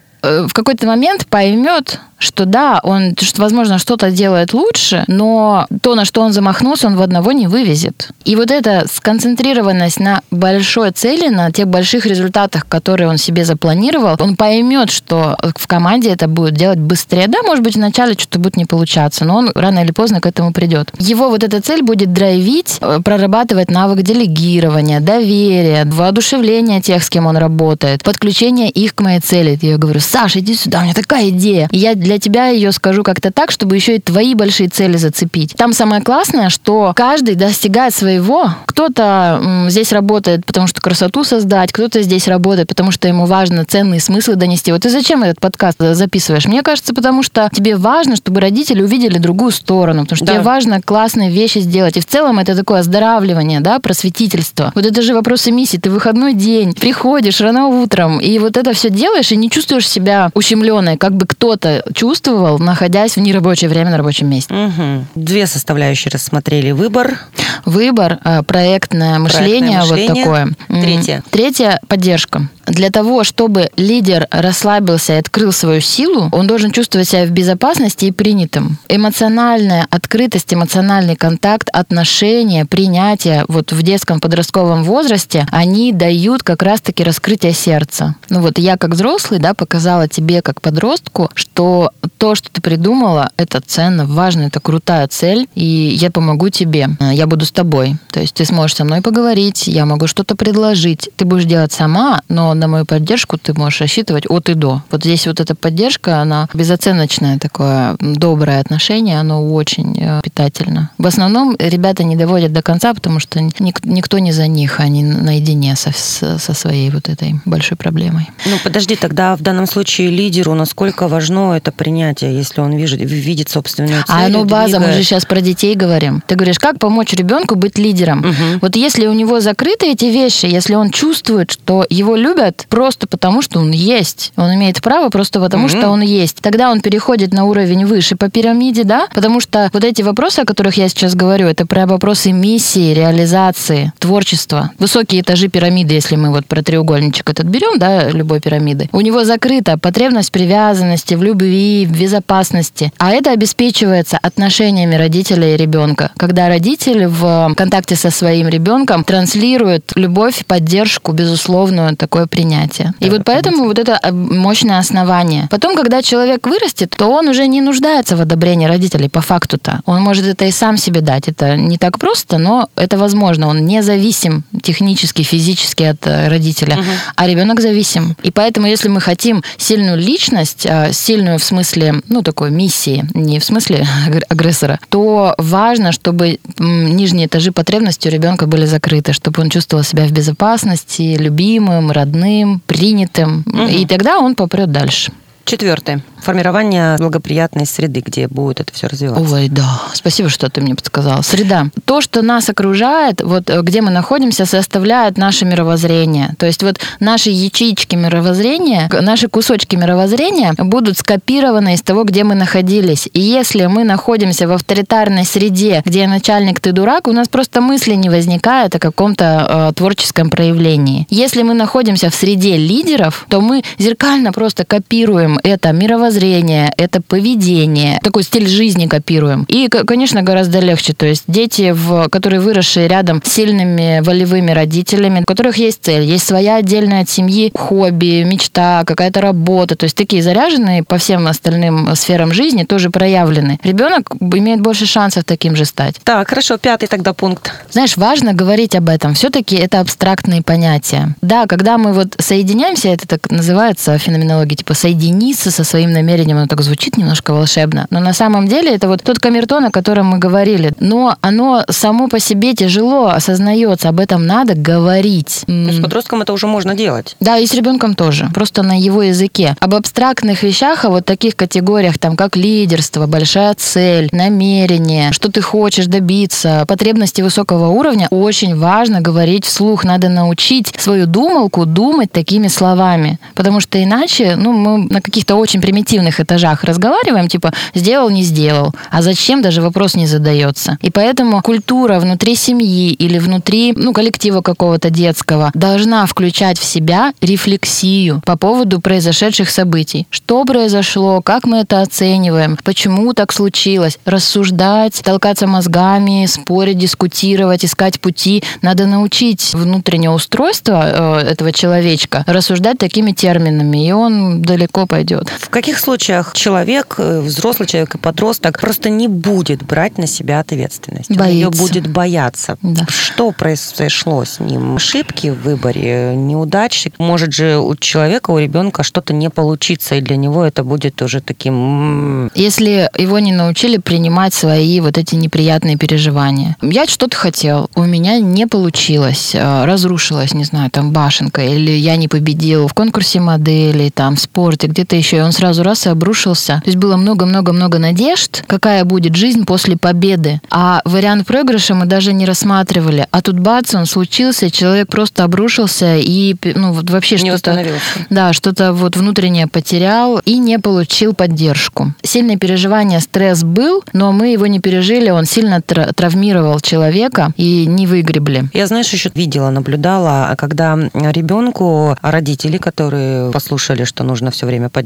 в 0.48 0.52
какой-то 0.52 0.86
момент 0.86 1.26
поймет, 1.26 2.00
что 2.18 2.46
да, 2.46 2.80
он, 2.82 3.14
что, 3.20 3.42
возможно, 3.42 3.78
что-то 3.78 4.10
делает 4.10 4.54
лучше, 4.54 5.04
но 5.06 5.66
то, 5.82 5.94
на 5.94 6.04
что 6.04 6.22
он 6.22 6.32
замахнулся, 6.32 6.86
он 6.86 6.96
в 6.96 7.02
одного 7.02 7.32
не 7.32 7.46
вывезет. 7.46 8.10
И 8.24 8.36
вот 8.36 8.50
эта 8.50 8.86
сконцентрированность 8.90 10.00
на 10.00 10.22
большой 10.30 10.90
цели, 10.92 11.28
на 11.28 11.50
тех 11.52 11.68
больших 11.68 12.06
результатах, 12.06 12.66
которые 12.66 13.08
он 13.08 13.18
себе 13.18 13.44
запланировал, 13.44 14.16
он 14.18 14.36
поймет, 14.36 14.90
что 14.90 15.36
в 15.56 15.66
команде 15.66 16.10
это 16.10 16.26
будет 16.26 16.54
делать 16.54 16.78
быстрее. 16.78 17.26
Да, 17.28 17.42
может 17.42 17.62
быть, 17.62 17.76
вначале 17.76 18.14
что-то 18.14 18.38
будет 18.38 18.56
не 18.56 18.64
получаться, 18.64 19.24
но 19.24 19.36
он 19.36 19.52
рано 19.54 19.80
или 19.80 19.92
поздно 19.92 20.20
к 20.20 20.26
этому 20.26 20.52
придет. 20.52 20.90
Его 20.98 21.28
вот 21.28 21.44
эта 21.44 21.60
цель 21.60 21.82
будет 21.82 22.12
драйвить, 22.12 22.78
э, 22.80 23.00
прорабатывать 23.04 23.70
навык 23.70 24.02
делегирования, 24.02 25.00
доверия, 25.00 25.84
воодушевления 25.84 26.80
тех, 26.80 27.02
с 27.04 27.10
кем 27.10 27.26
он 27.26 27.36
работает, 27.36 28.02
подключение 28.02 28.70
их 28.70 28.94
к 28.94 29.00
моей 29.00 29.20
цели. 29.20 29.58
Я 29.60 29.76
говорю, 29.76 30.00
Саша, 30.14 30.38
иди 30.38 30.54
сюда, 30.54 30.78
у 30.78 30.82
меня 30.82 30.94
такая 30.94 31.30
идея. 31.30 31.68
И 31.72 31.78
я 31.78 31.96
для 31.96 32.20
тебя 32.20 32.46
ее 32.46 32.70
скажу 32.70 33.02
как-то 33.02 33.32
так, 33.32 33.50
чтобы 33.50 33.74
еще 33.74 33.96
и 33.96 34.00
твои 34.00 34.34
большие 34.34 34.68
цели 34.68 34.96
зацепить. 34.96 35.54
Там 35.56 35.72
самое 35.72 36.02
классное, 36.02 36.50
что 36.50 36.92
каждый 36.94 37.34
достигает 37.34 37.92
своего. 37.92 38.54
Кто-то 38.66 39.66
здесь 39.70 39.90
работает, 39.90 40.46
потому 40.46 40.68
что 40.68 40.80
красоту 40.80 41.24
создать, 41.24 41.72
кто-то 41.72 42.00
здесь 42.00 42.28
работает, 42.28 42.68
потому 42.68 42.92
что 42.92 43.08
ему 43.08 43.26
важно 43.26 43.64
ценные 43.64 43.98
смыслы 43.98 44.36
донести. 44.36 44.70
Вот 44.70 44.82
ты 44.82 44.90
зачем 44.90 45.24
этот 45.24 45.40
подкаст 45.40 45.78
записываешь? 45.80 46.46
Мне 46.46 46.62
кажется, 46.62 46.94
потому 46.94 47.24
что 47.24 47.50
тебе 47.52 47.74
важно, 47.74 48.14
чтобы 48.14 48.40
родители 48.40 48.82
увидели 48.82 49.18
другую 49.18 49.50
сторону, 49.50 50.02
потому 50.02 50.16
что 50.16 50.26
да. 50.26 50.34
тебе 50.34 50.42
важно 50.42 50.80
классные 50.80 51.32
вещи 51.32 51.58
сделать. 51.58 51.96
И 51.96 52.00
в 52.00 52.06
целом 52.06 52.38
это 52.38 52.54
такое 52.54 52.80
оздоравливание, 52.80 53.58
да, 53.58 53.80
просветительство. 53.80 54.70
Вот 54.76 54.86
это 54.86 55.02
же 55.02 55.12
вопросы 55.12 55.50
миссии. 55.50 55.78
Ты 55.78 55.90
выходной 55.90 56.34
день, 56.34 56.72
приходишь 56.72 57.40
рано 57.40 57.66
утром, 57.66 58.20
и 58.20 58.38
вот 58.38 58.56
это 58.56 58.74
все 58.74 58.90
делаешь, 58.90 59.32
и 59.32 59.36
не 59.36 59.50
чувствуешь 59.50 59.88
себя 59.88 60.03
ущемленной, 60.34 60.96
как 60.96 61.14
бы 61.14 61.26
кто-то 61.26 61.84
чувствовал, 61.94 62.58
находясь 62.58 63.16
в 63.16 63.20
нерабочее 63.20 63.68
время 63.68 63.90
на 63.90 63.96
рабочем 63.96 64.28
месте. 64.28 64.54
Угу. 64.54 65.06
Две 65.14 65.46
составляющие 65.46 66.10
рассмотрели. 66.10 66.72
Выбор. 66.72 67.18
Выбор, 67.64 68.18
э, 68.24 68.42
проектное 68.42 69.18
мышление, 69.18 69.80
проектное 69.80 69.80
мышление. 69.80 70.24
вот 70.26 70.56
такое. 70.68 70.82
Третье. 70.82 71.22
Третье– 71.30 71.80
поддержка. 71.88 72.48
Для 72.66 72.90
того, 72.90 73.24
чтобы 73.24 73.70
лидер 73.76 74.26
расслабился 74.30 75.14
и 75.14 75.18
открыл 75.18 75.52
свою 75.52 75.80
силу, 75.80 76.28
он 76.32 76.46
должен 76.46 76.70
чувствовать 76.70 77.08
себя 77.08 77.24
в 77.26 77.30
безопасности 77.30 78.06
и 78.06 78.12
принятым. 78.12 78.78
Эмоциональная 78.88 79.86
открытость, 79.90 80.52
эмоциональный 80.52 81.16
контакт, 81.16 81.68
отношения, 81.72 82.64
принятие 82.64 83.44
вот 83.48 83.72
в 83.72 83.82
детском 83.82 84.20
подростковом 84.20 84.84
возрасте, 84.84 85.46
они 85.50 85.92
дают 85.92 86.42
как 86.42 86.62
раз-таки 86.62 87.04
раскрытие 87.04 87.52
сердца. 87.52 88.14
Ну 88.28 88.40
вот 88.40 88.58
я 88.58 88.76
как 88.76 88.90
взрослый, 88.90 89.40
да, 89.40 89.54
показала 89.54 90.08
тебе 90.08 90.42
как 90.42 90.60
подростку, 90.60 91.30
что 91.34 91.90
то, 92.18 92.34
что 92.34 92.50
ты 92.50 92.60
придумала, 92.60 93.30
это 93.36 93.60
ценно, 93.60 94.06
важно, 94.06 94.42
это 94.42 94.60
крутая 94.60 95.06
цель, 95.08 95.48
и 95.54 95.64
я 95.64 96.10
помогу 96.10 96.48
тебе. 96.48 96.88
Я 97.00 97.26
буду 97.26 97.44
с 97.44 97.52
тобой. 97.52 97.96
То 98.10 98.20
есть 98.20 98.34
ты 98.34 98.44
сможешь 98.44 98.76
со 98.76 98.84
мной 98.84 99.02
поговорить, 99.02 99.66
я 99.66 99.84
могу 99.84 100.06
что-то 100.06 100.36
предложить. 100.36 101.10
Ты 101.16 101.24
будешь 101.24 101.44
делать 101.44 101.72
сама, 101.72 102.22
но 102.28 102.53
на 102.54 102.68
мою 102.68 102.84
поддержку 102.84 103.38
ты 103.38 103.54
можешь 103.54 103.80
рассчитывать 103.80 104.24
от 104.28 104.48
и 104.48 104.54
до. 104.54 104.82
Вот 104.90 105.02
здесь 105.02 105.26
вот 105.26 105.40
эта 105.40 105.54
поддержка, 105.54 106.20
она 106.20 106.48
безоценочное 106.54 107.38
такое 107.38 107.96
доброе 108.00 108.60
отношение, 108.60 109.18
оно 109.18 109.52
очень 109.52 109.96
э, 109.98 110.20
питательно. 110.22 110.90
В 110.98 111.06
основном 111.06 111.56
ребята 111.58 112.04
не 112.04 112.16
доводят 112.16 112.52
до 112.52 112.62
конца, 112.62 112.94
потому 112.94 113.20
что 113.20 113.40
ник- 113.40 113.84
никто 113.84 114.18
не 114.18 114.32
за 114.32 114.46
них, 114.46 114.80
они 114.80 115.02
наедине 115.04 115.76
со, 115.76 115.92
со 115.92 116.54
своей 116.54 116.90
вот 116.90 117.08
этой 117.08 117.40
большой 117.44 117.76
проблемой. 117.76 118.28
Ну, 118.46 118.56
подожди, 118.62 118.96
тогда 118.96 119.36
в 119.36 119.42
данном 119.42 119.66
случае 119.66 120.10
лидеру 120.10 120.54
насколько 120.54 121.08
важно 121.08 121.56
это 121.56 121.72
принятие, 121.72 122.36
если 122.36 122.60
он 122.60 122.76
видит, 122.76 123.00
видит 123.00 123.48
собственную 123.48 124.04
цель? 124.04 124.16
А 124.16 124.26
оно 124.26 124.44
база, 124.44 124.80
мы 124.80 124.92
же 124.92 125.02
сейчас 125.02 125.24
про 125.24 125.40
детей 125.40 125.74
говорим. 125.74 126.22
Ты 126.26 126.34
говоришь, 126.34 126.58
как 126.58 126.78
помочь 126.78 127.12
ребенку 127.12 127.54
быть 127.54 127.78
лидером? 127.78 128.20
Угу. 128.20 128.58
Вот 128.62 128.76
если 128.76 129.06
у 129.06 129.12
него 129.12 129.40
закрыты 129.40 129.90
эти 129.90 130.06
вещи, 130.06 130.46
если 130.46 130.74
он 130.74 130.90
чувствует, 130.90 131.50
что 131.50 131.84
его 131.88 132.16
любят 132.16 132.43
просто 132.52 133.06
потому, 133.06 133.42
что 133.42 133.60
он 133.60 133.70
есть, 133.70 134.32
он 134.36 134.54
имеет 134.54 134.80
право 134.82 135.08
просто 135.08 135.40
потому, 135.40 135.66
угу. 135.66 135.76
что 135.76 135.88
он 135.90 136.00
есть, 136.00 136.38
тогда 136.40 136.70
он 136.70 136.80
переходит 136.80 137.32
на 137.32 137.44
уровень 137.44 137.86
выше 137.86 138.16
по 138.16 138.28
пирамиде, 138.28 138.84
да? 138.84 139.08
Потому 139.14 139.40
что 139.40 139.70
вот 139.72 139.84
эти 139.84 140.02
вопросы, 140.02 140.40
о 140.40 140.44
которых 140.44 140.76
я 140.76 140.88
сейчас 140.88 141.14
говорю, 141.14 141.46
это 141.46 141.66
про 141.66 141.86
вопросы 141.86 142.32
миссии, 142.32 142.94
реализации, 142.94 143.92
творчества. 143.98 144.70
Высокие 144.78 145.20
этажи 145.20 145.48
пирамиды, 145.48 145.94
если 145.94 146.16
мы 146.16 146.30
вот 146.30 146.46
про 146.46 146.62
треугольничек 146.62 147.30
этот 147.30 147.46
берем, 147.46 147.78
да, 147.78 148.10
любой 148.10 148.40
пирамиды, 148.40 148.88
у 148.92 149.00
него 149.00 149.24
закрыта 149.24 149.78
потребность 149.78 150.32
привязанности, 150.32 151.14
в 151.14 151.22
любви, 151.22 151.86
в 151.86 151.98
безопасности. 151.98 152.92
А 152.98 153.10
это 153.12 153.30
обеспечивается 153.30 154.18
отношениями 154.20 154.94
родителя 154.94 155.54
и 155.54 155.56
ребенка. 155.56 156.10
Когда 156.16 156.48
родитель 156.48 157.06
в 157.06 157.54
контакте 157.56 157.96
со 157.96 158.10
своим 158.10 158.48
ребенком 158.48 159.04
транслирует 159.04 159.92
любовь, 159.94 160.44
поддержку, 160.46 161.12
безусловную, 161.12 161.96
такое 161.96 162.26
принятие. 162.34 162.92
И 162.98 163.10
вот 163.10 163.22
поэтому 163.24 163.64
вот 163.64 163.78
это 163.78 164.00
мощное 164.12 164.80
основание. 164.80 165.46
Потом, 165.50 165.76
когда 165.76 166.02
человек 166.02 166.46
вырастет, 166.48 166.94
то 166.96 167.06
он 167.06 167.28
уже 167.28 167.46
не 167.46 167.60
нуждается 167.60 168.16
в 168.16 168.20
одобрении 168.20 168.66
родителей 168.66 169.08
по 169.08 169.20
факту-то. 169.20 169.80
Он 169.86 170.02
может 170.02 170.26
это 170.26 170.44
и 170.44 170.50
сам 170.50 170.76
себе 170.76 171.00
дать. 171.00 171.28
Это 171.28 171.56
не 171.56 171.78
так 171.78 171.98
просто, 171.98 172.38
но 172.38 172.68
это 172.74 172.98
возможно. 172.98 173.46
Он 173.46 173.66
независим 173.66 174.42
технически, 174.62 175.22
физически 175.22 175.84
от 175.84 176.06
э, 176.06 176.28
родителя, 176.28 176.74
угу. 176.74 176.84
а 177.14 177.26
ребенок 177.28 177.60
зависим. 177.60 178.16
И 178.24 178.32
поэтому, 178.32 178.66
если 178.66 178.88
мы 178.88 179.00
хотим 179.00 179.44
сильную 179.56 179.96
личность, 179.96 180.66
а, 180.66 180.92
сильную 180.92 181.38
в 181.38 181.44
смысле, 181.44 181.94
ну, 182.08 182.22
такой 182.22 182.50
миссии, 182.50 183.04
не 183.14 183.38
в 183.38 183.44
смысле 183.44 183.86
агрессора, 184.28 184.80
то 184.88 185.34
важно, 185.38 185.92
чтобы 185.92 186.40
нижние 186.58 187.26
этажи 187.26 187.52
потребностей 187.52 188.08
у 188.08 188.12
ребенка 188.12 188.46
были 188.46 188.66
закрыты, 188.66 189.12
чтобы 189.12 189.40
он 189.40 189.50
чувствовал 189.50 189.84
себя 189.84 190.04
в 190.04 190.10
безопасности, 190.10 191.16
любимым, 191.20 191.92
родным, 191.92 192.23
принятым. 192.66 193.44
Угу. 193.46 193.62
И 193.64 193.86
тогда 193.86 194.18
он 194.18 194.34
попрет 194.34 194.70
дальше. 194.70 195.12
Четвертое. 195.44 196.02
Формирование 196.22 196.96
благоприятной 196.96 197.66
среды, 197.66 198.02
где 198.04 198.28
будет 198.28 198.60
это 198.60 198.72
все 198.72 198.86
развиваться. 198.86 199.34
Ой, 199.34 199.48
да. 199.50 199.82
Спасибо, 199.92 200.30
что 200.30 200.48
ты 200.48 200.62
мне 200.62 200.74
подсказала. 200.74 201.20
Среда. 201.20 201.66
То, 201.84 202.00
что 202.00 202.22
нас 202.22 202.48
окружает, 202.48 203.20
вот 203.20 203.50
э, 203.50 203.60
где 203.60 203.82
мы 203.82 203.90
находимся, 203.90 204.46
составляет 204.46 205.18
наше 205.18 205.44
мировоззрение. 205.44 206.34
То 206.38 206.46
есть 206.46 206.62
вот 206.62 206.80
наши 206.98 207.28
ячейки 207.28 207.94
мировоззрения, 207.94 208.88
наши 209.02 209.28
кусочки 209.28 209.76
мировоззрения 209.76 210.54
будут 210.56 210.96
скопированы 210.96 211.74
из 211.74 211.82
того, 211.82 212.04
где 212.04 212.24
мы 212.24 212.34
находились. 212.34 213.06
И 213.12 213.20
если 213.20 213.66
мы 213.66 213.84
находимся 213.84 214.48
в 214.48 214.52
авторитарной 214.52 215.26
среде, 215.26 215.82
где 215.84 216.06
начальник 216.06 216.58
ты 216.60 216.72
дурак, 216.72 217.06
у 217.06 217.12
нас 217.12 217.28
просто 217.28 217.60
мысли 217.60 217.94
не 217.94 218.08
возникает 218.08 218.74
о 218.74 218.78
каком-то 218.78 219.68
э, 219.70 219.72
творческом 219.74 220.30
проявлении. 220.30 221.06
Если 221.10 221.42
мы 221.42 221.52
находимся 221.52 222.08
в 222.08 222.14
среде 222.14 222.56
лидеров, 222.56 223.26
то 223.28 223.42
мы 223.42 223.62
зеркально 223.78 224.32
просто 224.32 224.64
копируем 224.64 225.33
это 225.42 225.72
мировоззрение, 225.72 226.72
это 226.76 227.00
поведение, 227.00 227.98
такой 228.02 228.22
стиль 228.22 228.48
жизни 228.48 228.86
копируем. 228.86 229.44
И, 229.48 229.68
конечно, 229.68 230.22
гораздо 230.22 230.60
легче. 230.60 230.92
То 230.92 231.06
есть 231.06 231.24
дети, 231.26 231.72
в, 231.72 232.08
которые 232.08 232.40
выросшие 232.40 232.88
рядом 232.88 233.22
с 233.24 233.32
сильными 233.32 234.00
волевыми 234.00 234.50
родителями, 234.52 235.20
у 235.20 235.24
которых 235.24 235.56
есть 235.56 235.80
цель, 235.82 236.02
есть 236.02 236.26
своя 236.26 236.56
отдельная 236.56 237.02
от 237.02 237.10
семьи 237.10 237.50
хобби, 237.54 238.22
мечта, 238.24 238.84
какая-то 238.86 239.20
работа. 239.20 239.76
То 239.76 239.84
есть 239.84 239.96
такие 239.96 240.22
заряженные 240.22 240.82
по 240.82 240.98
всем 240.98 241.26
остальным 241.26 241.94
сферам 241.96 242.32
жизни 242.32 242.64
тоже 242.64 242.90
проявлены. 242.90 243.58
Ребенок 243.62 244.14
имеет 244.20 244.60
больше 244.60 244.86
шансов 244.86 245.24
таким 245.24 245.56
же 245.56 245.64
стать. 245.64 245.96
Так, 246.04 246.28
хорошо, 246.28 246.58
пятый 246.58 246.86
тогда 246.86 247.12
пункт. 247.12 247.52
Знаешь, 247.70 247.96
важно 247.96 248.32
говорить 248.34 248.74
об 248.76 248.88
этом. 248.88 249.14
Все-таки 249.14 249.56
это 249.56 249.80
абстрактные 249.80 250.42
понятия. 250.42 251.14
Да, 251.22 251.46
когда 251.46 251.78
мы 251.78 251.92
вот 251.92 252.14
соединяемся, 252.18 252.88
это 252.88 253.08
так 253.08 253.30
называется 253.30 253.98
феноменология, 253.98 254.56
типа 254.56 254.74
соединить 254.74 255.23
соединиться 255.24 255.50
со 255.50 255.64
своим 255.64 255.92
намерением. 255.92 256.38
Оно 256.38 256.46
так 256.46 256.60
звучит 256.62 256.96
немножко 256.96 257.32
волшебно. 257.32 257.86
Но 257.90 258.00
на 258.00 258.12
самом 258.12 258.48
деле 258.48 258.74
это 258.74 258.88
вот 258.88 259.02
тот 259.02 259.18
камертон, 259.18 259.64
о 259.64 259.70
котором 259.70 260.06
мы 260.06 260.18
говорили. 260.18 260.72
Но 260.80 261.16
оно 261.20 261.64
само 261.70 262.08
по 262.08 262.18
себе 262.18 262.54
тяжело 262.54 263.06
осознается. 263.06 263.88
Об 263.88 264.00
этом 264.00 264.26
надо 264.26 264.54
говорить. 264.54 265.44
Но 265.46 265.72
с 265.72 265.80
подростком 265.80 266.22
это 266.22 266.32
уже 266.32 266.46
можно 266.46 266.74
делать. 266.74 267.16
Да, 267.20 267.38
и 267.38 267.46
с 267.46 267.54
ребенком 267.54 267.94
тоже. 267.94 268.28
Просто 268.34 268.62
на 268.62 268.78
его 268.78 269.02
языке. 269.02 269.56
Об 269.60 269.74
абстрактных 269.74 270.42
вещах, 270.42 270.84
о 270.84 270.90
вот 270.90 271.04
таких 271.04 271.36
категориях, 271.36 271.98
там, 271.98 272.16
как 272.16 272.36
лидерство, 272.36 273.06
большая 273.06 273.54
цель, 273.54 274.08
намерение, 274.12 275.12
что 275.12 275.30
ты 275.30 275.40
хочешь 275.40 275.86
добиться, 275.86 276.64
потребности 276.66 277.22
высокого 277.22 277.68
уровня, 277.68 278.08
очень 278.10 278.56
важно 278.56 279.00
говорить 279.00 279.44
вслух. 279.44 279.84
Надо 279.84 280.08
научить 280.08 280.72
свою 280.78 281.06
думалку 281.06 281.66
думать 281.66 282.12
такими 282.12 282.48
словами. 282.48 283.18
Потому 283.34 283.60
что 283.60 283.82
иначе, 283.82 284.36
ну, 284.36 284.52
мы 284.52 284.86
на 284.90 285.00
каких-то 285.14 285.36
очень 285.36 285.60
примитивных 285.60 286.18
этажах 286.18 286.64
разговариваем, 286.64 287.28
типа 287.28 287.52
сделал, 287.72 288.10
не 288.10 288.24
сделал, 288.24 288.74
а 288.90 289.00
зачем 289.00 289.42
даже 289.42 289.62
вопрос 289.62 289.94
не 289.94 290.08
задается. 290.08 290.76
И 290.82 290.90
поэтому 290.90 291.40
культура 291.40 292.00
внутри 292.00 292.34
семьи 292.34 292.90
или 292.90 293.20
внутри 293.20 293.72
ну, 293.76 293.92
коллектива 293.92 294.40
какого-то 294.40 294.90
детского 294.90 295.52
должна 295.54 296.04
включать 296.06 296.58
в 296.58 296.64
себя 296.64 297.12
рефлексию 297.20 298.22
по 298.26 298.36
поводу 298.36 298.80
произошедших 298.80 299.50
событий. 299.50 300.08
Что 300.10 300.44
произошло, 300.44 301.22
как 301.22 301.44
мы 301.44 301.58
это 301.58 301.80
оцениваем, 301.80 302.58
почему 302.64 303.14
так 303.14 303.32
случилось, 303.32 304.00
рассуждать, 304.04 305.00
толкаться 305.04 305.46
мозгами, 305.46 306.26
спорить, 306.26 306.78
дискутировать, 306.78 307.64
искать 307.64 308.00
пути. 308.00 308.42
Надо 308.62 308.86
научить 308.86 309.54
внутреннее 309.54 310.10
устройство 310.10 311.20
э, 311.22 311.30
этого 311.30 311.52
человечка 311.52 312.24
рассуждать 312.26 312.78
такими 312.78 313.12
терминами, 313.12 313.86
и 313.86 313.92
он 313.92 314.42
далеко 314.42 314.86
пойдет. 314.86 315.03
В 315.12 315.50
каких 315.50 315.78
случаях 315.78 316.32
человек, 316.34 316.96
э, 316.98 317.20
взрослый 317.20 317.68
человек 317.68 317.94
и 317.94 317.98
подросток 317.98 318.60
просто 318.60 318.90
не 318.90 319.08
будет 319.08 319.62
брать 319.62 319.98
на 319.98 320.06
себя 320.06 320.40
ответственность? 320.40 321.10
Боится. 321.10 321.24
Он 321.24 321.30
ее 321.30 321.50
будет 321.50 321.86
бояться. 321.86 322.58
Да. 322.62 322.86
Что 322.88 323.32
произошло 323.32 324.24
с 324.24 324.40
ним? 324.40 324.76
Ошибки 324.76 325.28
в 325.28 325.42
выборе, 325.42 326.14
неудачи? 326.16 326.92
Может 326.98 327.32
же 327.32 327.58
у 327.58 327.76
человека, 327.76 328.30
у 328.30 328.38
ребенка 328.38 328.82
что-то 328.82 329.12
не 329.12 329.30
получиться, 329.30 329.96
и 329.96 330.00
для 330.00 330.16
него 330.16 330.44
это 330.44 330.64
будет 330.64 331.00
уже 331.02 331.20
таким... 331.20 332.30
Если 332.34 332.90
его 332.96 333.18
не 333.18 333.32
научили 333.32 333.78
принимать 333.78 334.34
свои 334.34 334.80
вот 334.80 334.98
эти 334.98 335.14
неприятные 335.14 335.76
переживания. 335.76 336.56
Я 336.62 336.86
что-то 336.86 337.16
хотел, 337.16 337.70
у 337.74 337.84
меня 337.84 338.18
не 338.18 338.46
получилось, 338.46 339.34
э, 339.34 339.64
разрушилась, 339.64 340.34
не 340.34 340.44
знаю, 340.44 340.70
там 340.70 340.92
башенка, 340.92 341.42
или 341.42 341.72
я 341.72 341.96
не 341.96 342.08
победил 342.08 342.68
в 342.68 342.74
конкурсе 342.74 343.20
моделей, 343.20 343.90
там, 343.90 344.16
в 344.16 344.20
спорте, 344.20 344.66
где 344.66 344.84
где-то 344.94 344.96
еще, 344.96 345.16
и 345.18 345.20
он 345.20 345.32
сразу 345.32 345.62
раз 345.62 345.86
и 345.86 345.90
обрушился. 345.90 346.60
То 346.64 346.70
есть 346.70 346.78
было 346.78 346.96
много-много-много 346.96 347.78
надежд, 347.78 348.44
какая 348.46 348.84
будет 348.84 349.14
жизнь 349.14 349.44
после 349.44 349.76
победы. 349.76 350.40
А 350.50 350.80
вариант 350.84 351.26
проигрыша 351.26 351.74
мы 351.74 351.86
даже 351.86 352.12
не 352.12 352.26
рассматривали. 352.26 353.06
А 353.10 353.20
тут 353.22 353.38
бац, 353.38 353.74
он 353.74 353.86
случился, 353.86 354.50
человек 354.50 354.88
просто 354.88 355.24
обрушился 355.24 355.96
и 355.96 356.36
ну, 356.54 356.72
вот 356.72 356.90
вообще 356.90 357.16
что-то... 357.16 357.64
Да, 358.10 358.32
что-то 358.32 358.72
вот 358.72 358.96
внутреннее 358.96 359.46
потерял 359.46 360.20
и 360.24 360.38
не 360.38 360.58
получил 360.58 361.14
поддержку. 361.14 361.94
Сильное 362.02 362.36
переживание, 362.36 363.00
стресс 363.00 363.42
был, 363.42 363.82
но 363.92 364.12
мы 364.12 364.32
его 364.32 364.46
не 364.46 364.60
пережили, 364.60 365.10
он 365.10 365.24
сильно 365.24 365.60
тра- 365.60 365.92
травмировал 365.94 366.60
человека 366.60 367.32
и 367.36 367.66
не 367.66 367.86
выгребли. 367.86 368.48
Я, 368.52 368.66
знаешь, 368.66 368.92
еще 368.92 369.10
видела, 369.14 369.50
наблюдала, 369.50 370.34
когда 370.36 370.78
ребенку 370.94 371.96
родители, 372.02 372.58
которые 372.58 373.30
послушали, 373.30 373.84
что 373.84 374.04
нужно 374.04 374.30
все 374.30 374.46
время 374.46 374.68
поддерживать 374.68 374.83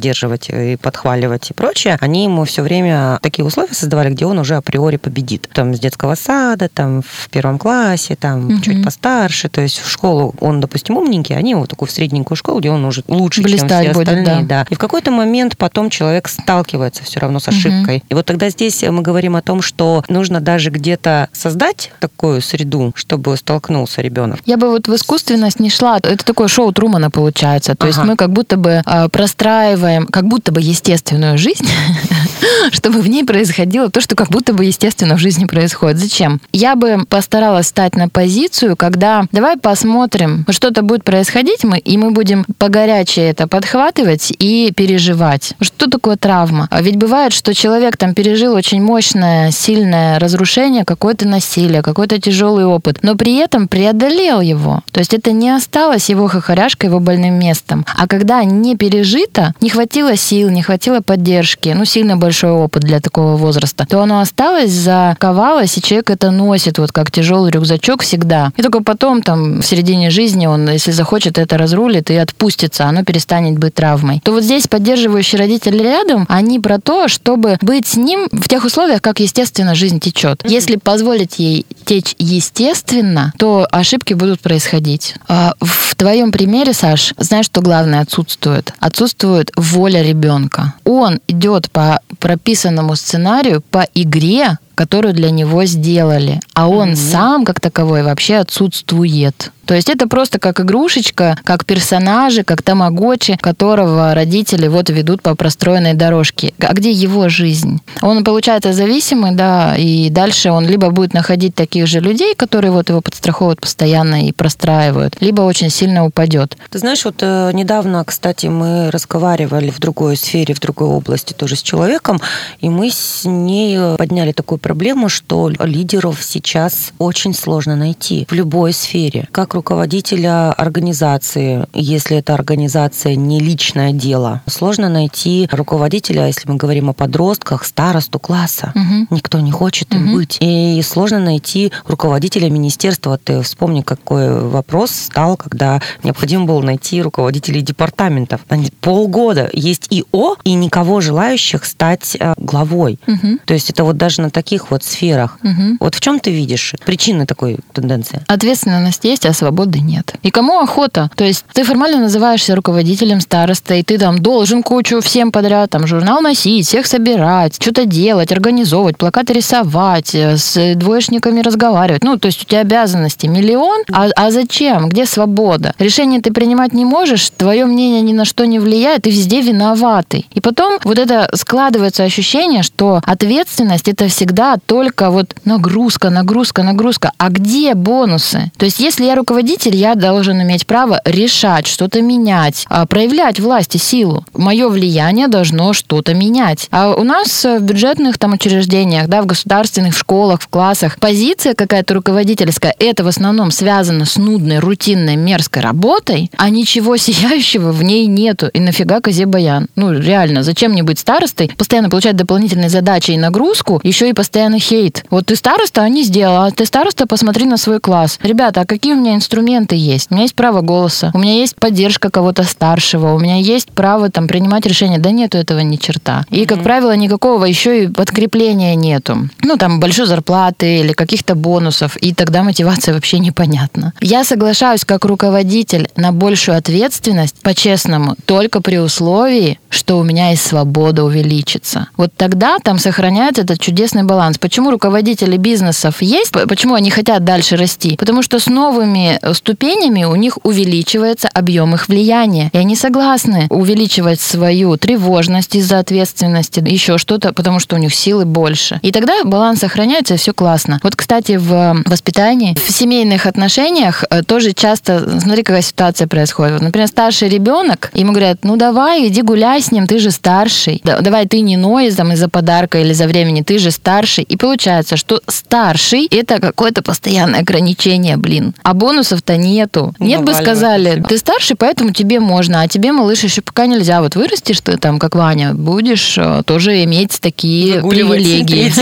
и 0.50 0.76
подхваливать 0.76 1.50
и 1.50 1.54
прочее, 1.54 1.96
они 2.00 2.24
ему 2.24 2.44
все 2.44 2.62
время 2.62 3.18
такие 3.22 3.44
условия 3.44 3.74
создавали, 3.74 4.10
где 4.10 4.26
он 4.26 4.38
уже 4.38 4.56
априори 4.56 4.96
победит. 4.96 5.48
Там 5.52 5.74
с 5.74 5.80
детского 5.80 6.14
сада, 6.14 6.68
там 6.68 7.02
в 7.02 7.28
первом 7.30 7.58
классе, 7.58 8.16
там 8.16 8.46
Мгм. 8.46 8.62
чуть 8.62 8.84
постарше. 8.84 9.48
То 9.48 9.60
есть 9.60 9.78
в 9.78 9.90
школу 9.90 10.34
он, 10.40 10.60
допустим, 10.60 10.96
умненький, 10.96 11.36
они 11.36 11.50
его 11.50 11.66
такую 11.66 11.88
в 11.88 11.92
средненькую 11.92 12.36
школу, 12.36 12.60
где 12.60 12.70
он 12.70 12.84
уже 12.84 13.02
лучше, 13.08 13.42
чем 13.42 13.50
Блистать 13.50 13.84
все 13.86 13.94
будет, 13.94 14.08
остальные. 14.08 14.44
да. 14.46 14.66
И 14.70 14.74
в 14.74 14.78
какой-то 14.78 15.10
момент 15.10 15.56
потом 15.56 15.90
человек 15.90 16.28
сталкивается 16.28 17.02
все 17.04 17.20
равно 17.20 17.40
с 17.40 17.48
ошибкой. 17.48 18.02
И 18.08 18.14
вот 18.14 18.26
тогда 18.26 18.50
здесь 18.50 18.82
мы 18.82 19.02
говорим 19.02 19.36
о 19.36 19.42
том, 19.42 19.62
что 19.62 20.04
нужно 20.08 20.40
даже 20.40 20.70
где-то 20.70 21.28
создать 21.32 21.92
такую 22.00 22.40
среду, 22.40 22.92
чтобы 22.94 23.36
столкнулся 23.36 24.02
ребенок. 24.02 24.40
Я 24.46 24.56
бы 24.56 24.68
вот 24.70 24.88
в 24.88 24.94
искусственность 24.94 25.60
не 25.60 25.70
шла. 25.70 25.98
Это 25.98 26.24
такое 26.24 26.48
шоу 26.48 26.72
Трумана 26.72 27.10
получается. 27.10 27.74
То 27.74 27.86
есть 27.86 27.98
Ага. 27.98 28.08
мы 28.08 28.16
как 28.16 28.30
будто 28.32 28.56
бы 28.56 28.82
а, 28.84 29.08
простраиваем, 29.08 29.87
как 30.10 30.26
будто 30.26 30.52
бы 30.52 30.60
естественную 30.60 31.38
жизнь, 31.38 31.66
чтобы 32.72 33.00
в 33.00 33.08
ней 33.08 33.24
происходило 33.24 33.90
то, 33.90 34.00
что 34.00 34.14
как 34.14 34.28
будто 34.28 34.52
бы 34.52 34.64
естественно 34.64 35.16
в 35.16 35.18
жизни 35.18 35.44
происходит. 35.44 35.98
Зачем? 35.98 36.40
Я 36.52 36.76
бы 36.76 37.04
постаралась 37.08 37.68
стать 37.68 37.96
на 37.96 38.08
позицию, 38.08 38.76
когда 38.76 39.26
давай 39.32 39.56
посмотрим, 39.56 40.44
что-то 40.50 40.82
будет 40.82 41.04
происходить, 41.04 41.64
мы, 41.64 41.78
и 41.78 41.96
мы 41.96 42.10
будем 42.10 42.44
погорячее 42.58 43.30
это 43.30 43.46
подхватывать 43.46 44.32
и 44.38 44.72
переживать. 44.74 45.54
Что 45.60 45.88
такое 45.88 46.16
травма? 46.16 46.68
А 46.70 46.82
ведь 46.82 46.96
бывает, 46.96 47.32
что 47.32 47.54
человек 47.54 47.96
там 47.96 48.14
пережил 48.14 48.54
очень 48.54 48.82
мощное, 48.82 49.50
сильное 49.50 50.18
разрушение, 50.18 50.84
какое-то 50.84 51.26
насилие, 51.26 51.82
какой-то 51.82 52.20
тяжелый 52.20 52.64
опыт, 52.64 52.98
но 53.02 53.14
при 53.14 53.36
этом 53.36 53.68
преодолел 53.68 54.40
его. 54.40 54.82
То 54.92 55.00
есть 55.00 55.14
это 55.14 55.32
не 55.32 55.50
осталось 55.50 56.08
его 56.08 56.28
хохоряшкой, 56.28 56.88
его 56.88 57.00
больным 57.00 57.38
местом. 57.38 57.84
А 57.96 58.06
когда 58.06 58.44
не 58.44 58.76
пережито, 58.76 59.54
не 59.60 59.70
хватило 59.70 60.16
сил, 60.16 60.50
не 60.50 60.62
хватило 60.62 61.00
поддержки, 61.00 61.74
ну, 61.76 61.84
сильно 61.84 62.16
большой 62.28 62.50
опыт 62.50 62.82
для 62.82 63.00
такого 63.00 63.36
возраста, 63.38 63.86
то 63.88 64.02
оно 64.02 64.20
осталось, 64.20 64.70
заковалось, 64.70 65.78
и 65.78 65.80
человек 65.82 66.10
это 66.10 66.30
носит 66.30 66.76
вот 66.76 66.92
как 66.92 67.10
тяжелый 67.10 67.50
рюкзачок 67.50 68.02
всегда. 68.02 68.52
И 68.58 68.62
только 68.62 68.82
потом, 68.82 69.22
там, 69.22 69.60
в 69.60 69.64
середине 69.64 70.10
жизни 70.10 70.46
он, 70.46 70.68
если 70.68 70.90
захочет, 70.90 71.38
это 71.38 71.56
разрулит 71.56 72.10
и 72.10 72.16
отпустится, 72.16 72.84
оно 72.84 73.02
перестанет 73.02 73.58
быть 73.58 73.72
травмой. 73.72 74.20
То 74.22 74.32
вот 74.32 74.42
здесь 74.42 74.68
поддерживающие 74.68 75.38
родители 75.38 75.82
рядом, 75.82 76.26
они 76.28 76.60
про 76.60 76.78
то, 76.78 77.08
чтобы 77.08 77.56
быть 77.62 77.86
с 77.86 77.96
ним 77.96 78.28
в 78.30 78.46
тех 78.46 78.62
условиях, 78.66 79.00
как 79.00 79.20
естественно 79.20 79.74
жизнь 79.74 79.98
течет. 79.98 80.42
Если 80.44 80.76
позволить 80.76 81.38
ей 81.38 81.64
течь 81.86 82.14
естественно, 82.18 83.32
то 83.38 83.66
ошибки 83.70 84.12
будут 84.12 84.40
происходить. 84.40 85.14
А 85.28 85.54
В 85.60 85.94
твоем 85.94 86.30
примере, 86.30 86.74
Саш, 86.74 87.14
знаешь, 87.16 87.46
что 87.46 87.62
главное 87.62 88.02
отсутствует? 88.02 88.74
Отсутствует 88.78 89.50
воля 89.56 90.02
ребенка. 90.02 90.74
Он 90.84 91.20
идет 91.26 91.70
по 91.70 92.00
прописанному 92.18 92.96
сценарию, 92.96 93.60
по 93.60 93.86
игре, 93.94 94.58
которую 94.78 95.12
для 95.12 95.30
него 95.30 95.64
сделали. 95.64 96.38
А 96.54 96.68
он 96.68 96.94
сам, 96.94 97.44
как 97.44 97.58
таковой, 97.58 98.04
вообще 98.04 98.36
отсутствует. 98.36 99.50
То 99.68 99.74
есть 99.74 99.90
это 99.90 100.08
просто 100.08 100.38
как 100.38 100.60
игрушечка, 100.60 101.36
как 101.44 101.66
персонажи, 101.66 102.42
как 102.42 102.62
тамагочи, 102.62 103.36
которого 103.38 104.14
родители 104.14 104.66
вот 104.66 104.88
ведут 104.88 105.20
по 105.20 105.34
простроенной 105.34 105.92
дорожке. 105.92 106.54
А 106.58 106.72
где 106.72 106.90
его 106.90 107.28
жизнь? 107.28 107.82
Он 108.00 108.24
получается 108.24 108.72
зависимый, 108.72 109.32
да, 109.32 109.76
и 109.76 110.08
дальше 110.08 110.50
он 110.50 110.66
либо 110.66 110.88
будет 110.88 111.12
находить 111.12 111.54
таких 111.54 111.86
же 111.86 112.00
людей, 112.00 112.34
которые 112.34 112.70
вот 112.70 112.88
его 112.88 113.02
подстраховывают 113.02 113.60
постоянно 113.60 114.26
и 114.26 114.32
простраивают, 114.32 115.16
либо 115.20 115.42
очень 115.42 115.68
сильно 115.68 116.06
упадет. 116.06 116.56
Ты 116.70 116.78
знаешь, 116.78 117.04
вот 117.04 117.16
э, 117.20 117.50
недавно, 117.52 118.02
кстати, 118.06 118.46
мы 118.46 118.90
разговаривали 118.90 119.68
в 119.68 119.80
другой 119.80 120.16
сфере, 120.16 120.54
в 120.54 120.60
другой 120.60 120.88
области 120.88 121.34
тоже 121.34 121.56
с 121.56 121.62
человеком, 121.62 122.22
и 122.60 122.70
мы 122.70 122.90
с 122.90 123.26
ней 123.26 123.78
подняли 123.98 124.32
такую 124.32 124.58
проблему, 124.68 125.08
что 125.08 125.48
лидеров 125.48 126.22
сейчас 126.22 126.92
очень 126.98 127.32
сложно 127.32 127.74
найти 127.74 128.26
в 128.28 128.34
любой 128.34 128.74
сфере. 128.74 129.26
Как 129.32 129.54
руководителя 129.54 130.52
организации, 130.52 131.66
если 131.72 132.18
эта 132.18 132.34
организация 132.34 133.14
не 133.14 133.40
личное 133.40 133.92
дело, 133.92 134.42
сложно 134.46 134.90
найти 134.90 135.48
руководителя, 135.50 136.26
если 136.26 136.46
мы 136.50 136.56
говорим 136.56 136.90
о 136.90 136.92
подростках, 136.92 137.64
старосту 137.64 138.18
класса. 138.18 138.72
Мгм. 138.74 139.06
Никто 139.08 139.40
не 139.40 139.50
хочет 139.50 139.94
им 139.94 140.04
Мгм. 140.04 140.14
быть. 140.16 140.36
И 140.40 140.82
сложно 140.82 141.18
найти 141.18 141.72
руководителя 141.86 142.50
министерства. 142.50 143.16
Ты 143.16 143.40
вспомни, 143.40 143.80
какой 143.80 144.38
вопрос 144.50 144.90
стал, 144.90 145.38
когда 145.38 145.80
необходимо 146.02 146.44
было 146.44 146.60
найти 146.60 147.00
руководителей 147.00 147.62
департаментов. 147.62 148.42
Полгода 148.82 149.48
есть 149.54 149.86
ИО, 149.88 150.36
и 150.44 150.52
никого 150.52 151.00
желающих 151.00 151.64
стать 151.64 152.18
э, 152.20 152.34
главой. 152.36 152.98
Мгм. 153.06 153.38
То 153.46 153.54
есть 153.54 153.70
это 153.70 153.84
вот 153.84 153.96
даже 153.96 154.20
на 154.20 154.28
таких 154.30 154.57
вот 154.70 154.84
сферах. 154.84 155.38
Мгм. 155.42 155.76
Вот 155.80 155.94
в 155.94 156.00
чем 156.00 156.20
ты 156.20 156.30
видишь 156.30 156.74
причины 156.84 157.26
такой 157.26 157.58
тенденции? 157.72 158.22
Ответственность 158.26 159.04
есть, 159.04 159.26
а 159.26 159.32
свободы 159.32 159.80
нет. 159.80 160.14
И 160.22 160.30
кому 160.30 160.58
охота? 160.58 161.10
То 161.14 161.24
есть 161.24 161.44
ты 161.52 161.64
формально 161.64 161.98
называешься 161.98 162.54
руководителем 162.54 163.20
старостой, 163.20 163.80
и 163.80 163.82
ты 163.82 163.98
там 163.98 164.18
должен 164.18 164.62
кучу 164.62 165.00
всем 165.00 165.32
подряд, 165.32 165.70
там 165.70 165.86
журнал 165.86 166.20
носить, 166.20 166.66
всех 166.66 166.86
собирать, 166.86 167.60
что-то 167.60 167.84
делать, 167.86 168.32
организовывать, 168.32 168.96
плакаты 168.96 169.34
рисовать, 169.34 170.14
э, 170.14 170.36
с 170.36 170.74
двоечниками 170.74 171.40
разговаривать. 171.40 172.04
Ну, 172.04 172.18
то 172.18 172.26
есть 172.26 172.42
у 172.42 172.44
тебя 172.44 172.60
обязанности 172.60 173.26
миллион, 173.26 173.82
а, 173.92 174.08
а 174.16 174.30
зачем? 174.30 174.88
Где 174.88 175.06
свобода? 175.06 175.74
Решение 175.78 176.20
ты 176.20 176.32
принимать 176.32 176.72
не 176.72 176.84
можешь, 176.84 177.30
твое 177.30 177.66
мнение 177.66 178.00
ни 178.00 178.12
на 178.12 178.24
что 178.24 178.44
не 178.44 178.58
влияет, 178.58 179.02
ты 179.02 179.10
везде 179.10 179.40
виноватый. 179.40 180.26
И 180.32 180.40
потом 180.40 180.78
вот 180.84 180.98
это 180.98 181.28
складывается 181.34 182.04
ощущение, 182.04 182.62
что 182.62 183.00
ответственность 183.04 183.88
это 183.88 184.08
всегда 184.08 184.47
только 184.56 185.10
вот 185.10 185.34
нагрузка, 185.44 186.10
нагрузка, 186.10 186.62
нагрузка. 186.62 187.12
А 187.18 187.28
где 187.28 187.74
бонусы? 187.74 188.50
То 188.56 188.64
есть 188.64 188.80
если 188.80 189.04
я 189.04 189.14
руководитель, 189.14 189.76
я 189.76 189.94
должен 189.94 190.40
иметь 190.42 190.66
право 190.66 191.00
решать, 191.04 191.66
что-то 191.66 192.00
менять, 192.02 192.64
а, 192.68 192.86
проявлять 192.86 193.40
власть 193.40 193.74
и 193.74 193.78
силу. 193.78 194.24
Мое 194.34 194.68
влияние 194.68 195.28
должно 195.28 195.72
что-то 195.72 196.14
менять. 196.14 196.68
А 196.70 196.94
у 196.94 197.04
нас 197.04 197.44
в 197.44 197.60
бюджетных 197.60 198.18
там 198.18 198.32
учреждениях, 198.34 199.08
да, 199.08 199.22
в 199.22 199.26
государственных 199.26 199.94
в 199.94 199.98
школах, 199.98 200.40
в 200.40 200.48
классах 200.48 200.98
позиция 200.98 201.54
какая-то 201.54 201.94
руководительская, 201.94 202.74
это 202.78 203.04
в 203.04 203.08
основном 203.08 203.50
связано 203.50 204.04
с 204.04 204.16
нудной, 204.16 204.58
рутинной, 204.58 205.16
мерзкой 205.16 205.62
работой, 205.62 206.30
а 206.36 206.48
ничего 206.50 206.96
сияющего 206.96 207.72
в 207.72 207.82
ней 207.82 208.06
нету. 208.06 208.48
И 208.48 208.60
нафига 208.60 209.00
козе 209.00 209.26
баян? 209.26 209.68
Ну, 209.76 209.92
реально, 209.92 210.42
зачем 210.42 210.72
мне 210.72 210.82
быть 210.82 210.98
старостой, 210.98 211.50
постоянно 211.56 211.90
получать 211.90 212.16
дополнительные 212.16 212.68
задачи 212.68 213.12
и 213.12 213.18
нагрузку, 213.18 213.80
еще 213.82 214.08
и 214.08 214.12
постоянно 214.12 214.27
хейт. 214.58 215.04
Вот 215.10 215.26
ты 215.26 215.36
староста, 215.36 215.82
а 215.82 215.88
не 215.88 216.02
сделал, 216.02 216.44
а 216.44 216.50
ты 216.50 216.64
староста, 216.66 217.06
посмотри 217.06 217.46
на 217.46 217.56
свой 217.56 217.80
класс. 217.80 218.18
Ребята, 218.22 218.62
а 218.62 218.66
какие 218.66 218.94
у 218.94 218.96
меня 218.96 219.14
инструменты 219.14 219.76
есть? 219.76 220.08
У 220.10 220.14
меня 220.14 220.22
есть 220.22 220.34
право 220.34 220.60
голоса, 220.60 221.10
у 221.14 221.18
меня 221.18 221.34
есть 221.34 221.56
поддержка 221.56 222.10
кого-то 222.10 222.44
старшего, 222.44 223.14
у 223.14 223.18
меня 223.18 223.36
есть 223.36 223.70
право 223.70 224.10
там 224.10 224.28
принимать 224.28 224.66
решения. 224.66 224.98
Да 224.98 225.10
нету 225.10 225.38
этого 225.38 225.60
ни 225.60 225.76
черта. 225.76 226.24
И, 226.30 226.44
как 226.44 226.62
правило, 226.62 226.94
никакого 226.96 227.44
еще 227.44 227.84
и 227.84 227.88
подкрепления 227.88 228.74
нету. 228.74 229.28
Ну, 229.42 229.56
там, 229.56 229.80
большой 229.80 230.06
зарплаты 230.06 230.80
или 230.80 230.92
каких-то 230.92 231.34
бонусов, 231.34 231.96
и 231.96 232.14
тогда 232.14 232.42
мотивация 232.42 232.94
вообще 232.94 233.18
непонятна. 233.18 233.92
Я 234.00 234.24
соглашаюсь 234.24 234.84
как 234.84 235.04
руководитель 235.04 235.88
на 235.96 236.12
большую 236.12 236.56
ответственность, 236.58 237.40
по-честному, 237.42 238.16
только 238.26 238.60
при 238.60 238.78
условии, 238.78 239.58
что 239.68 239.98
у 239.98 240.02
меня 240.02 240.30
есть 240.30 240.46
свобода 240.46 241.04
увеличиться. 241.04 241.88
Вот 241.96 242.12
тогда 242.16 242.58
там 242.58 242.78
сохраняется 242.78 243.42
этот 243.42 243.60
чудесный 243.60 244.02
баланс. 244.02 244.17
Баланс. 244.18 244.36
Почему 244.38 244.70
руководители 244.72 245.36
бизнесов 245.36 246.02
есть? 246.02 246.32
Почему 246.32 246.74
они 246.74 246.90
хотят 246.90 247.22
дальше 247.22 247.56
расти? 247.56 247.96
Потому 247.96 248.22
что 248.22 248.40
с 248.40 248.46
новыми 248.46 249.16
э, 249.22 249.32
ступенями 249.32 250.02
у 250.04 250.16
них 250.16 250.38
увеличивается 250.42 251.28
объем 251.32 251.72
их 251.76 251.88
влияния. 251.88 252.50
И 252.52 252.58
они 252.58 252.74
согласны 252.74 253.46
увеличивать 253.48 254.20
свою 254.20 254.76
тревожность 254.76 255.54
из-за 255.54 255.78
ответственности, 255.78 256.60
еще 256.68 256.98
что-то, 256.98 257.32
потому 257.32 257.60
что 257.60 257.76
у 257.76 257.78
них 257.78 257.94
силы 257.94 258.24
больше. 258.24 258.80
И 258.82 258.90
тогда 258.90 259.12
баланс 259.24 259.60
сохраняется, 259.60 260.14
и 260.14 260.16
все 260.16 260.32
классно. 260.32 260.80
Вот, 260.82 260.96
кстати, 260.96 261.36
в 261.36 261.82
воспитании, 261.86 262.56
в 262.56 262.72
семейных 262.72 263.26
отношениях 263.26 264.02
э, 264.10 264.24
тоже 264.24 264.52
часто, 264.52 265.20
смотри, 265.20 265.44
какая 265.44 265.62
ситуация 265.62 266.08
происходит. 266.08 266.60
Например, 266.60 266.88
старший 266.88 267.28
ребенок, 267.28 267.92
ему 267.94 268.10
говорят, 268.10 268.38
ну 268.42 268.56
давай, 268.56 269.06
иди 269.06 269.22
гуляй 269.22 269.62
с 269.62 269.70
ним, 269.70 269.86
ты 269.86 270.00
же 270.00 270.10
старший. 270.10 270.80
Да- 270.82 270.98
Давай 271.00 271.26
ты 271.26 271.40
не 271.40 271.56
ной 271.56 271.88
там 271.92 272.12
из-за 272.12 272.28
подарка 272.28 272.78
или 272.80 272.92
за 272.92 273.06
времени, 273.06 273.42
ты 273.42 273.58
же 273.58 273.70
старший. 273.70 274.07
И 274.16 274.36
получается, 274.36 274.96
что 274.96 275.20
старший 275.26 276.06
это 276.10 276.40
какое-то 276.40 276.82
постоянное 276.82 277.40
ограничение, 277.40 278.16
блин. 278.16 278.54
А 278.62 278.74
бонусов-то 278.74 279.36
нету. 279.36 279.94
Нет 279.98 280.20
бы 280.20 280.32
Наваливает 280.32 280.46
на 280.46 280.52
сказали, 280.54 281.04
ты 281.08 281.18
старший, 281.18 281.56
поэтому 281.56 281.92
тебе 281.92 282.20
можно, 282.20 282.62
а 282.62 282.68
тебе, 282.68 282.92
малыш, 282.92 283.22
еще 283.24 283.42
пока 283.42 283.66
нельзя. 283.66 284.00
Вот 284.00 284.16
вырастешь 284.16 284.60
ты 284.60 284.76
там, 284.76 284.98
как 284.98 285.14
Ваня, 285.14 285.54
будешь 285.54 286.16
э, 286.18 286.42
тоже 286.44 286.84
иметь 286.84 287.18
такие 287.20 287.80
привилегии. 287.82 288.72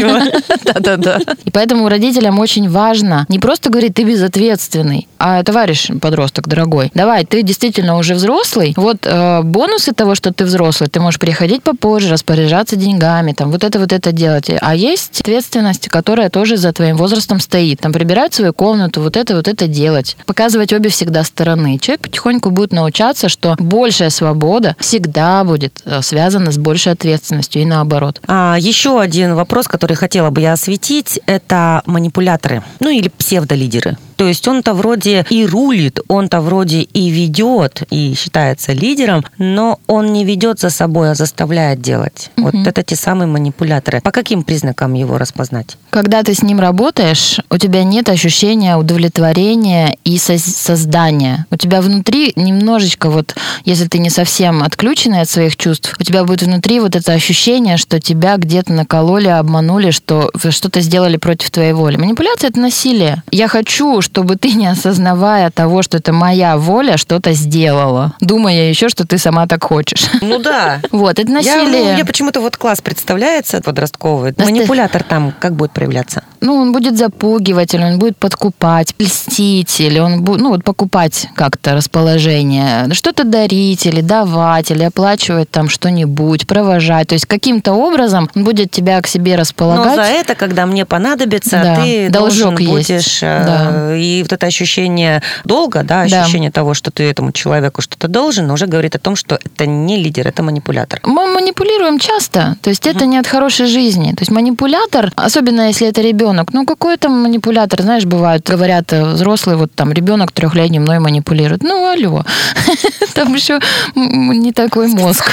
Да-да-да. 0.65 1.21
И 1.45 1.51
поэтому 1.51 1.89
родителям 1.89 2.39
очень 2.39 2.69
важно 2.69 3.27
не 3.29 3.39
просто 3.39 3.71
говорить, 3.71 3.95
ты 3.95 4.05
безответственный, 4.05 5.09
а 5.19 5.43
товарищ 5.43 5.91
подросток 6.01 6.49
дорогой, 6.49 6.91
давай, 6.95 7.25
ты 7.25 7.43
действительно 7.43 7.97
уже 7.97 8.15
взрослый, 8.15 8.75
вот 8.77 8.99
э, 9.05 9.43
бонусы 9.43 9.93
того, 9.93 10.15
что 10.15 10.33
ты 10.33 10.45
взрослый, 10.45 10.89
ты 10.89 11.01
можешь 11.01 11.21
приходить 11.21 11.63
попозже, 11.63 12.11
распоряжаться 12.11 12.77
деньгами, 12.77 13.33
там, 13.33 13.51
вот 13.51 13.65
это, 13.65 13.79
вот 13.79 13.93
это 13.93 14.13
делать. 14.13 14.51
А 14.61 14.75
есть 14.75 15.16
ответственность, 15.21 15.89
которая 15.89 16.31
тоже 16.31 16.57
за 16.57 16.73
твоим 16.73 16.97
возрастом 16.97 17.41
стоит. 17.41 17.81
Там, 17.81 17.93
прибирать 17.93 18.35
свою 18.35 18.53
комнату, 18.53 19.01
вот 19.01 19.17
это, 19.17 19.37
вот 19.37 19.49
это 19.49 19.67
делать. 19.67 20.17
Показывать 20.27 20.73
обе 20.73 20.91
всегда 20.91 21.25
стороны. 21.25 21.79
Человек 21.79 22.03
потихоньку 22.03 22.51
будет 22.51 22.73
научаться, 22.73 23.29
что 23.29 23.57
большая 23.59 24.11
свобода 24.11 24.77
всегда 24.79 25.45
будет 25.45 25.81
э, 25.85 26.03
связана 26.03 26.53
с 26.53 26.59
большей 26.59 26.93
ответственностью 26.93 27.63
и 27.63 27.65
наоборот. 27.65 28.21
А, 28.27 28.57
еще 28.59 29.01
один 29.01 29.35
вопрос, 29.35 29.69
который 29.69 29.97
хотела 29.97 30.31
бы 30.31 30.41
я 30.41 30.53
осветить, 30.53 31.21
это 31.27 31.83
манипуляторы, 31.87 32.63
ну 32.81 32.91
или 32.91 33.09
псевдолидеры. 33.09 33.97
То 34.17 34.27
есть 34.27 34.49
он-то 34.49 34.73
вроде 34.75 35.27
и 35.29 35.47
рулит, 35.47 36.01
он-то 36.09 36.41
вроде 36.41 36.81
и 36.81 37.11
ведет, 37.11 37.83
и 37.91 38.15
считается 38.15 38.73
лидером, 38.73 39.25
но 39.39 39.79
он 39.87 40.13
не 40.13 40.25
ведет 40.25 40.59
за 40.59 40.71
собой, 40.71 41.11
а 41.11 41.15
заставляет 41.15 41.81
делать. 41.81 42.31
Вот 42.37 42.55
это 42.55 42.83
те 42.83 42.97
самые 42.97 43.29
манипуляторы. 43.29 44.01
По 44.01 44.11
каким 44.11 44.43
признакам 44.43 44.95
его 44.95 45.06
распознать? 45.15 45.77
Когда 45.91 46.23
ты 46.23 46.35
с 46.35 46.43
ним 46.43 46.61
работаешь, 46.61 47.39
у 47.51 47.59
тебя 47.59 47.85
нет 47.85 48.09
ощущения 48.09 48.77
удовлетворения 48.77 49.97
и 50.05 50.19
соз- 50.19 50.43
создания. 50.57 51.47
У 51.51 51.57
тебя 51.57 51.81
внутри 51.81 52.33
немножечко 52.37 53.09
вот, 53.11 53.35
если 53.65 53.87
ты 53.87 53.99
не 53.99 54.11
совсем 54.11 54.63
отключенный 54.63 55.23
от 55.23 55.31
своих 55.31 55.57
чувств, 55.57 55.95
у 55.99 56.03
тебя 56.03 56.25
будет 56.25 56.43
внутри 56.43 56.81
вот 56.81 56.97
это 56.97 57.13
ощущение, 57.13 57.77
что 57.77 58.01
тебя 58.01 58.37
где-то 58.37 58.73
накололи, 58.73 59.29
обманули, 59.29 59.91
что 59.91 60.31
что-то 60.51 60.81
сделали 60.81 61.17
против 61.17 61.51
твоей 61.51 61.73
воли. 61.73 61.97
Манипуляция— 61.97 62.49
это 62.51 62.61
насилие. 62.61 63.23
Я 63.31 63.49
хочу, 63.49 64.01
чтобы 64.03 64.37
ты, 64.37 64.53
не 64.53 64.67
осознавая 64.67 65.51
того, 65.51 65.83
что 65.83 65.97
это 65.99 66.13
моя 66.13 66.57
воля, 66.59 66.97
что-то 66.97 67.33
сделала, 67.33 68.13
думая 68.21 68.69
еще, 68.69 68.89
что 68.89 69.07
ты 69.07 69.19
сама 69.19 69.47
так 69.47 69.65
хочешь. 69.65 70.07
Ну 70.21 70.39
да. 70.39 70.81
Вот, 70.91 71.19
это 71.19 71.29
Я, 71.29 71.35
насилие. 71.35 71.93
ну, 71.93 71.99
я 71.99 72.05
почему-то 72.05 72.41
вот 72.41 72.57
класс 72.57 72.81
представляется 72.81 73.61
подростковый. 73.61 74.33
Наста- 74.33 74.67
Манипулятор 74.97 75.03
там 75.03 75.33
как 75.39 75.55
будет 75.55 75.73
проявляться? 75.73 76.23
ну, 76.41 76.55
он 76.57 76.73
будет 76.73 76.97
запугивать, 76.97 77.75
или 77.75 77.83
он 77.83 77.99
будет 77.99 78.17
подкупать, 78.17 78.95
льстить, 78.99 79.81
или 79.81 79.99
он 79.99 80.23
будет, 80.23 80.41
ну, 80.41 80.51
вот 80.51 80.65
покупать 80.65 81.29
как-то 81.35 81.75
расположение, 81.75 82.93
что-то 82.95 83.25
дарить, 83.25 83.87
или 83.87 84.01
давать, 84.01 84.71
или 84.71 84.85
оплачивать 84.85 85.51
там 85.51 85.69
что-нибудь, 85.69 86.47
провожать. 86.47 87.09
То 87.09 87.15
есть 87.15 87.27
каким-то 87.27 87.73
образом 87.73 88.29
он 88.35 88.45
будет 88.45 88.71
тебя 88.71 89.01
к 89.01 89.07
себе 89.09 89.33
Но 89.33 89.41
располагать. 89.41 89.97
за 89.97 90.03
это, 90.03 90.35
когда 90.35 90.67
мне 90.67 90.85
понадобится, 90.85 91.61
Да, 91.63 91.77
ты 91.83 92.11
должен 92.11 92.57
есть. 92.57 92.71
будешь... 92.71 93.23
э, 93.23 93.43
Да. 93.47 93.97
И 93.97 94.23
вот 94.23 94.33
это 94.33 94.47
ощущение 94.47 95.23
долга, 95.45 95.83
да, 95.83 96.07
Да. 96.09 96.23
ощущение 96.23 96.51
того, 96.51 96.75
что 96.75 96.91
ты 96.91 97.05
этому 97.11 97.33
человеку 97.33 97.83
что-то 97.83 98.09
должен, 98.09 98.51
уже 98.51 98.67
говорит 98.67 98.95
о 98.95 98.99
том, 98.99 99.17
что 99.17 99.39
это 99.45 99.67
не 99.67 99.97
лидер, 99.97 100.29
это 100.29 100.43
манипулятор. 100.43 101.01
Мы 101.03 101.27
манипулируем 101.35 101.99
часто, 101.99 102.57
то 102.63 102.71
есть 102.71 102.87
это 102.87 103.07
не 103.07 103.19
от 103.19 103.27
хорошей 103.27 103.67
жизни. 103.67 104.11
То 104.13 104.21
есть 104.21 104.31
манипулятор, 104.31 104.86
особенно 105.17 105.69
если 105.69 105.89
это 105.89 106.01
ребенок, 106.01 106.53
ну 106.53 106.65
какой 106.67 106.97
там 106.97 107.23
манипулятор, 107.23 107.83
знаешь, 107.83 108.05
бывают, 108.05 108.49
говорят 108.49 108.93
э, 108.93 109.05
взрослые, 109.05 109.57
вот 109.57 109.73
там 109.75 109.93
ребенок 109.93 110.33
трехлетний 110.33 110.79
мной 110.79 110.99
манипулирует. 110.99 111.63
Ну 111.63 111.87
алло, 111.87 112.25
там 113.15 113.35
еще 113.35 113.61
не 113.95 114.53
такой 114.53 114.89
мозг. 114.89 115.31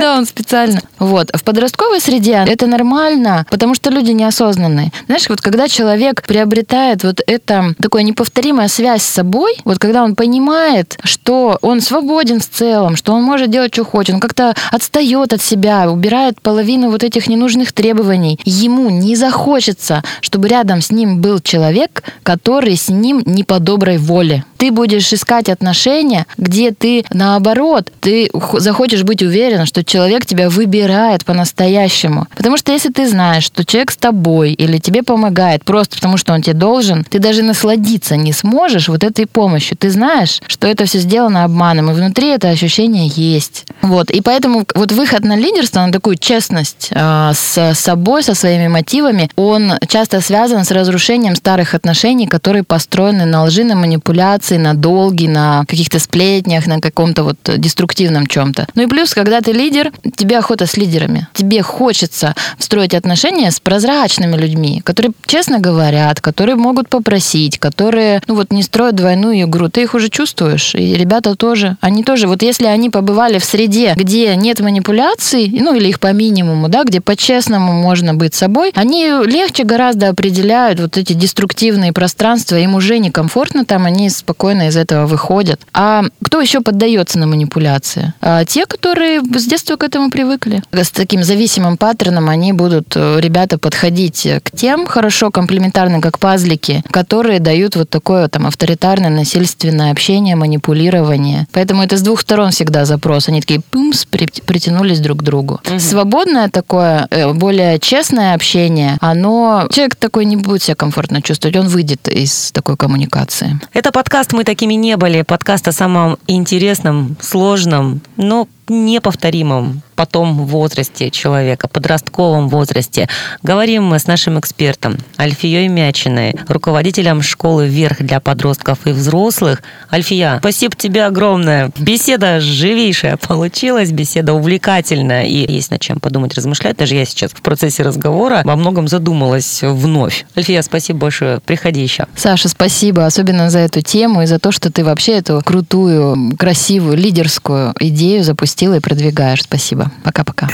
Да, 0.00 0.16
он 0.16 0.26
специально. 0.26 0.80
Вот. 0.98 1.30
В 1.34 1.42
подростковой 1.42 2.00
среде 2.00 2.44
это 2.46 2.66
нормально, 2.66 3.46
потому 3.50 3.74
что 3.74 3.90
люди 3.90 4.10
неосознанные. 4.10 4.92
Знаешь, 5.06 5.28
вот 5.28 5.40
когда 5.40 5.68
человек 5.68 6.22
приобретает 6.22 7.04
вот 7.04 7.20
это 7.26 7.74
такое 7.80 8.02
неповторимая 8.02 8.68
связь 8.68 9.02
с 9.02 9.08
собой, 9.08 9.56
вот 9.64 9.78
когда 9.78 10.04
он 10.04 10.14
понимает, 10.14 10.98
что 11.04 11.58
он 11.62 11.80
свободен 11.80 12.40
в 12.40 12.48
целом, 12.48 12.96
что 12.96 13.12
он 13.12 13.22
может 13.22 13.50
делать, 13.50 13.74
что 13.74 13.84
хочет, 13.84 14.14
он 14.14 14.20
как-то 14.20 14.54
отстает 14.70 15.32
от 15.32 15.42
себя, 15.42 15.90
убирает 15.90 16.40
половину 16.40 16.90
вот 16.90 17.02
этих 17.02 17.28
ненужных 17.28 17.72
требований, 17.72 18.38
ему 18.70 18.90
не 18.90 19.16
захочется, 19.16 20.02
чтобы 20.20 20.48
рядом 20.48 20.80
с 20.80 20.90
ним 20.90 21.20
был 21.20 21.40
человек, 21.40 22.02
который 22.22 22.76
с 22.76 22.88
ним 22.88 23.22
не 23.26 23.44
по 23.44 23.58
доброй 23.58 23.98
воле. 23.98 24.44
Ты 24.56 24.70
будешь 24.70 25.12
искать 25.12 25.48
отношения, 25.48 26.26
где 26.36 26.70
ты 26.70 27.04
наоборот, 27.12 27.90
ты 28.00 28.30
захочешь 28.58 29.02
быть 29.02 29.22
уверен, 29.22 29.66
что 29.66 29.84
человек 29.84 30.26
тебя 30.26 30.48
выбирает 30.48 31.24
по-настоящему. 31.24 32.26
Потому 32.36 32.56
что 32.56 32.72
если 32.72 32.90
ты 32.90 33.08
знаешь, 33.08 33.44
что 33.44 33.64
человек 33.64 33.90
с 33.90 33.96
тобой 33.96 34.52
или 34.52 34.78
тебе 34.78 35.02
помогает 35.02 35.64
просто 35.64 35.96
потому, 35.96 36.16
что 36.16 36.32
он 36.32 36.42
тебе 36.42 36.54
должен, 36.54 37.04
ты 37.04 37.18
даже 37.18 37.42
насладиться 37.42 38.16
не 38.16 38.32
сможешь 38.32 38.88
вот 38.88 39.02
этой 39.02 39.26
помощью. 39.26 39.76
Ты 39.76 39.90
знаешь, 39.90 40.40
что 40.46 40.66
это 40.66 40.84
все 40.84 40.98
сделано 40.98 41.44
обманом, 41.44 41.90
и 41.90 41.94
внутри 41.94 42.28
это 42.28 42.48
ощущение 42.48 43.10
есть. 43.14 43.64
Вот. 43.82 44.10
И 44.10 44.20
поэтому 44.20 44.66
вот 44.74 44.92
выход 44.92 45.24
на 45.24 45.36
лидерство, 45.36 45.80
на 45.80 45.92
такую 45.92 46.16
честность 46.16 46.88
э, 46.90 47.32
с 47.34 47.74
собой, 47.74 48.22
со 48.22 48.34
своими 48.50 48.66
мотивами, 48.66 49.30
он 49.36 49.74
часто 49.86 50.20
связан 50.20 50.64
с 50.64 50.72
разрушением 50.72 51.36
старых 51.36 51.74
отношений, 51.74 52.26
которые 52.26 52.64
построены 52.64 53.24
на 53.24 53.44
лжи, 53.44 53.62
на 53.62 53.76
манипуляции, 53.76 54.56
на 54.56 54.74
долги, 54.74 55.28
на 55.28 55.64
каких-то 55.68 56.00
сплетнях, 56.00 56.66
на 56.66 56.80
каком-то 56.80 57.22
вот 57.22 57.36
деструктивном 57.44 58.26
чем-то. 58.26 58.66
Ну 58.74 58.82
и 58.82 58.86
плюс, 58.86 59.14
когда 59.14 59.40
ты 59.40 59.52
лидер, 59.52 59.92
тебе 60.16 60.38
охота 60.38 60.66
с 60.66 60.76
лидерами. 60.76 61.28
Тебе 61.32 61.62
хочется 61.62 62.34
строить 62.58 62.94
отношения 62.94 63.52
с 63.52 63.60
прозрачными 63.60 64.36
людьми, 64.36 64.82
которые 64.84 65.12
честно 65.26 65.60
говорят, 65.60 66.20
которые 66.20 66.56
могут 66.56 66.88
попросить, 66.88 67.58
которые, 67.58 68.20
ну 68.26 68.34
вот, 68.34 68.52
не 68.52 68.64
строят 68.64 68.96
двойную 68.96 69.42
игру. 69.42 69.68
Ты 69.68 69.82
их 69.82 69.94
уже 69.94 70.08
чувствуешь, 70.08 70.74
и 70.74 70.96
ребята 70.96 71.36
тоже. 71.36 71.76
Они 71.80 72.02
тоже, 72.02 72.26
вот 72.26 72.42
если 72.42 72.66
они 72.66 72.90
побывали 72.90 73.38
в 73.38 73.44
среде, 73.44 73.94
где 73.94 74.34
нет 74.34 74.58
манипуляций, 74.58 75.48
ну 75.60 75.76
или 75.76 75.88
их 75.88 76.00
по 76.00 76.12
минимуму, 76.12 76.68
да, 76.68 76.82
где 76.82 77.00
по-честному 77.00 77.72
можно 77.74 78.12
быть 78.14 78.39
собой, 78.40 78.72
они 78.74 79.04
легче 79.26 79.64
гораздо 79.64 80.08
определяют 80.08 80.80
вот 80.80 80.96
эти 80.96 81.12
деструктивные 81.12 81.92
пространства, 81.92 82.56
им 82.56 82.74
уже 82.74 82.98
некомфортно 82.98 83.64
там, 83.64 83.84
они 83.84 84.08
спокойно 84.10 84.68
из 84.68 84.76
этого 84.76 85.06
выходят. 85.06 85.60
А 85.74 86.04
кто 86.24 86.40
еще 86.40 86.60
поддается 86.60 87.18
на 87.18 87.26
манипуляции? 87.26 88.14
А 88.20 88.44
те, 88.44 88.64
которые 88.66 89.20
с 89.20 89.44
детства 89.46 89.76
к 89.76 89.84
этому 89.84 90.10
привыкли. 90.10 90.62
С 90.72 90.90
таким 90.90 91.22
зависимым 91.22 91.76
паттерном 91.76 92.28
они 92.28 92.52
будут, 92.52 92.96
э, 92.96 93.20
ребята, 93.20 93.58
подходить 93.58 94.26
к 94.42 94.50
тем 94.56 94.86
хорошо 94.86 95.30
комплементарно, 95.30 96.00
как 96.00 96.18
пазлики, 96.18 96.82
которые 96.90 97.40
дают 97.40 97.76
вот 97.76 97.90
такое 97.90 98.28
там 98.28 98.46
авторитарное, 98.46 99.10
насильственное 99.10 99.92
общение, 99.92 100.36
манипулирование. 100.36 101.46
Поэтому 101.52 101.82
это 101.82 101.96
с 101.96 102.02
двух 102.02 102.20
сторон 102.20 102.50
всегда 102.50 102.84
запрос. 102.84 103.28
Они 103.28 103.40
такие 103.40 103.60
пумс, 103.70 104.04
при- 104.06 104.28
притянулись 104.46 105.00
друг 105.00 105.18
к 105.18 105.22
другу. 105.22 105.60
Свободное 105.78 106.48
такое, 106.48 107.06
э, 107.10 107.32
более 107.32 107.78
честное 107.78 108.29
общение, 108.34 108.96
оно... 109.00 109.66
Человек 109.70 109.96
такой 109.96 110.24
не 110.24 110.36
будет 110.36 110.62
себя 110.62 110.74
комфортно 110.74 111.22
чувствовать, 111.22 111.56
он 111.56 111.68
выйдет 111.68 112.08
из 112.08 112.52
такой 112.52 112.76
коммуникации. 112.76 113.60
Это 113.72 113.92
подкаст 113.92 114.32
«Мы 114.32 114.44
такими 114.44 114.74
не 114.74 114.96
были», 114.96 115.22
подкаст 115.22 115.68
о 115.68 115.72
самом 115.72 116.18
интересном, 116.26 117.16
сложном, 117.20 118.00
но 118.16 118.48
неповторимом 118.70 119.82
потом 120.00 120.46
возрасте 120.46 121.10
человека, 121.10 121.68
подростковом 121.68 122.48
возрасте. 122.48 123.06
Говорим 123.42 123.84
мы 123.84 123.98
с 123.98 124.06
нашим 124.06 124.40
экспертом 124.40 124.96
Альфией 125.18 125.68
Мячиной, 125.68 126.36
руководителем 126.48 127.20
школы 127.20 127.66
«Вверх» 127.66 127.98
для 128.00 128.18
подростков 128.18 128.86
и 128.86 128.92
взрослых. 128.92 129.62
Альфия, 129.92 130.38
спасибо 130.38 130.74
тебе 130.74 131.04
огромное. 131.04 131.70
Беседа 131.78 132.40
живейшая 132.40 133.18
получилась, 133.18 133.92
беседа 133.92 134.32
увлекательная, 134.32 135.24
и 135.24 135.52
есть 135.52 135.70
над 135.70 135.82
чем 135.82 136.00
подумать, 136.00 136.32
размышлять. 136.32 136.78
Даже 136.78 136.94
я 136.94 137.04
сейчас 137.04 137.32
в 137.32 137.42
процессе 137.42 137.82
разговора 137.82 138.40
во 138.44 138.56
многом 138.56 138.88
задумалась 138.88 139.60
вновь. 139.60 140.24
Альфия, 140.34 140.62
спасибо 140.62 141.00
большое. 141.00 141.40
Приходи 141.40 141.82
еще. 141.82 142.06
Саша, 142.16 142.48
спасибо, 142.48 143.04
особенно 143.04 143.50
за 143.50 143.58
эту 143.58 143.82
тему 143.82 144.22
и 144.22 144.26
за 144.26 144.38
то, 144.38 144.50
что 144.50 144.72
ты 144.72 144.82
вообще 144.82 145.18
эту 145.18 145.42
крутую, 145.44 146.34
красивую, 146.38 146.96
лидерскую 146.96 147.74
идею 147.78 148.24
запустила 148.60 148.74
и 148.74 148.80
продвигаешь. 148.80 149.42
Спасибо. 149.42 149.90
Пока-пока. 150.04 150.48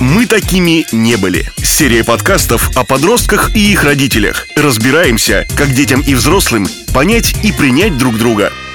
Мы 0.00 0.26
такими 0.26 0.84
не 0.92 1.16
были. 1.16 1.44
Серия 1.58 2.04
подкастов 2.04 2.76
о 2.76 2.84
подростках 2.84 3.54
и 3.54 3.72
их 3.72 3.84
родителях. 3.84 4.44
Разбираемся, 4.56 5.46
как 5.56 5.72
детям 5.72 6.00
и 6.00 6.14
взрослым 6.14 6.66
понять 6.92 7.34
и 7.44 7.52
принять 7.52 7.96
друг 7.96 8.16
друга– 8.18 8.52